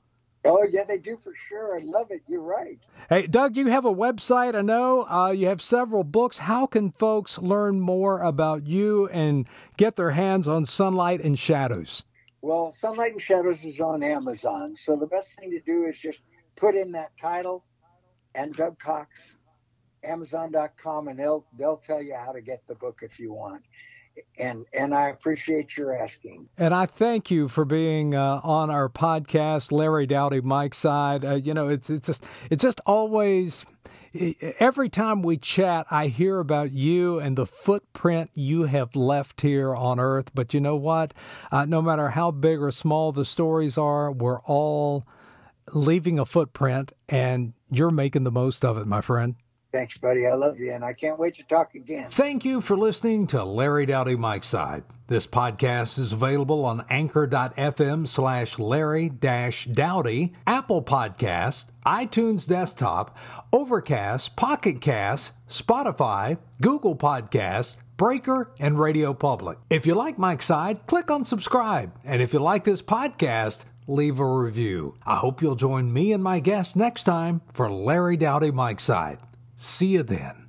Oh, 0.45 0.67
yeah, 0.71 0.85
they 0.85 0.99
do 0.99 1.19
for 1.23 1.33
sure. 1.49 1.77
I 1.79 1.83
love 1.83 2.09
it. 2.11 2.23
You're 2.29 2.43
right. 2.43 2.79
Hey, 3.09 3.27
Doug, 3.27 3.57
you 3.57 3.69
have 3.69 3.85
a 3.85 3.95
website. 3.95 4.55
I 4.55 4.61
know 4.61 5.07
uh, 5.09 5.31
you 5.31 5.47
have 5.49 5.63
several 5.63 6.05
books. 6.05 6.39
How 6.39 6.67
can 6.67 6.91
folks 6.91 7.39
learn 7.39 7.81
more 7.81 8.21
about 8.23 8.67
you 8.67 9.09
and 9.09 9.49
get 9.77 9.97
their 9.97 10.11
hands 10.11 10.47
on 10.47 10.67
Sunlight 10.67 11.21
and 11.23 11.39
Shadows? 11.39 12.05
Well, 12.43 12.73
Sunlight 12.73 13.13
and 13.13 13.23
Shadows 13.23 13.65
is 13.65 13.81
on 13.81 14.03
Amazon. 14.03 14.77
So 14.77 14.97
the 14.97 15.07
best 15.07 15.35
thing 15.39 15.51
to 15.51 15.61
do 15.61 15.87
is 15.87 15.99
just 15.99 16.19
put 16.57 16.75
in 16.75 16.93
that 16.93 17.13
title 17.19 17.65
and 18.35 18.55
Doug 18.55 18.79
Cox, 18.79 19.11
Amazon.com, 20.03 21.09
and 21.09 21.19
they'll 21.19 21.47
they'll 21.59 21.79
tell 21.79 22.03
you 22.03 22.15
how 22.17 22.33
to 22.33 22.43
get 22.43 22.63
the 22.69 22.75
book 22.75 23.01
if 23.03 23.19
you 23.19 23.33
want 23.33 23.63
and 24.39 24.67
and 24.73 24.95
I 24.95 25.09
appreciate 25.09 25.77
your 25.77 25.97
asking. 25.97 26.49
And 26.57 26.75
I 26.75 26.87
thank 26.87 27.31
you 27.31 27.49
for 27.49 27.65
being 27.65 28.15
uh, 28.15 28.41
on 28.43 28.71
our 28.71 28.89
podcast, 28.89 29.73
Larry 29.73 30.07
Dowdy, 30.07 30.41
Mike's 30.41 30.79
side. 30.79 31.25
Uh, 31.25 31.35
you 31.35 31.55
know, 31.55 31.69
it's 31.69 31.91
it's 31.91 32.07
just 32.07 32.27
it's 32.51 32.63
just 32.63 32.81
always. 32.87 33.67
Every 34.61 34.89
time 34.89 35.23
we 35.23 35.37
chat, 35.37 35.87
I 35.91 36.07
hear 36.07 36.39
about 36.39 36.71
you 36.71 37.19
and 37.19 37.37
the 37.37 37.47
footprint 37.47 38.31
you 38.33 38.63
have 38.63 38.95
left 38.95 39.41
here 39.41 39.75
on 39.75 39.99
Earth. 39.99 40.31
But 40.33 40.55
you 40.55 40.61
know 40.61 40.77
what? 40.77 41.13
Uh, 41.51 41.65
no 41.65 41.83
matter 41.83 42.11
how 42.11 42.31
big 42.31 42.63
or 42.63 42.71
small 42.71 43.11
the 43.11 43.25
stories 43.25 43.77
are, 43.77 44.13
we're 44.13 44.41
all 44.43 45.05
leaving 45.73 46.21
a 46.21 46.25
footprint, 46.25 46.93
and 47.09 47.55
you're 47.73 47.91
making 47.91 48.23
the 48.23 48.31
most 48.31 48.65
of 48.65 48.79
it, 48.79 48.87
my 48.87 49.01
friend. 49.01 49.35
Thanks, 49.75 49.99
buddy. 49.99 50.25
I 50.25 50.35
love 50.35 50.61
you, 50.61 50.71
and 50.71 50.85
I 50.85 50.93
can't 50.93 51.19
wait 51.19 51.35
to 51.35 51.43
talk 51.43 51.75
again. 51.75 52.09
Thank 52.09 52.45
you 52.45 52.61
for 52.61 52.77
listening 52.77 53.27
to 53.27 53.43
Larry 53.43 53.87
Dowdy 53.87 54.15
Mike's 54.15 54.47
Side. 54.47 54.85
This 55.09 55.27
podcast 55.27 55.99
is 55.99 56.13
available 56.13 56.65
on 56.65 56.85
anchor.fm 56.89 58.07
slash 58.07 58.57
Larry 58.61 59.09
dash 59.09 59.65
Dowdy, 59.65 60.33
Apple 60.47 60.81
Podcast, 60.81 61.71
iTunes 61.85 62.47
Desktop, 62.47 63.19
Overcast, 63.53 64.37
Pocket 64.37 64.81
Cast, 64.81 65.45
Spotify, 65.49 66.39
Google 66.61 66.95
Podcast, 66.95 67.75
Breaker, 67.97 68.53
and 68.61 68.79
Radio 68.79 69.13
Public. 69.13 69.59
If 69.71 69.87
you 69.87 69.97
like 69.97 70.21
Mike's 70.21 70.45
Side, 70.45 70.87
click 70.87 71.11
on 71.11 71.25
subscribe. 71.25 71.93
And 72.05 72.23
if 72.23 72.33
you 72.33 72.39
like 72.39 72.63
this 72.63 72.81
podcast, 72.81 73.65
leave 73.89 74.21
a 74.21 74.25
review. 74.25 74.95
I 75.05 75.17
hope 75.17 75.43
you'll 75.43 75.57
join 75.57 75.93
me 75.93 76.13
and 76.13 76.23
my 76.23 76.39
guest 76.39 76.77
next 76.77 77.03
time 77.03 77.41
for 77.53 77.69
Larry 77.69 78.17
Dowdy 78.17 78.53
Mike's 78.53 78.85
Side. 78.85 79.19
See 79.57 79.87
you 79.87 80.03
then. 80.03 80.44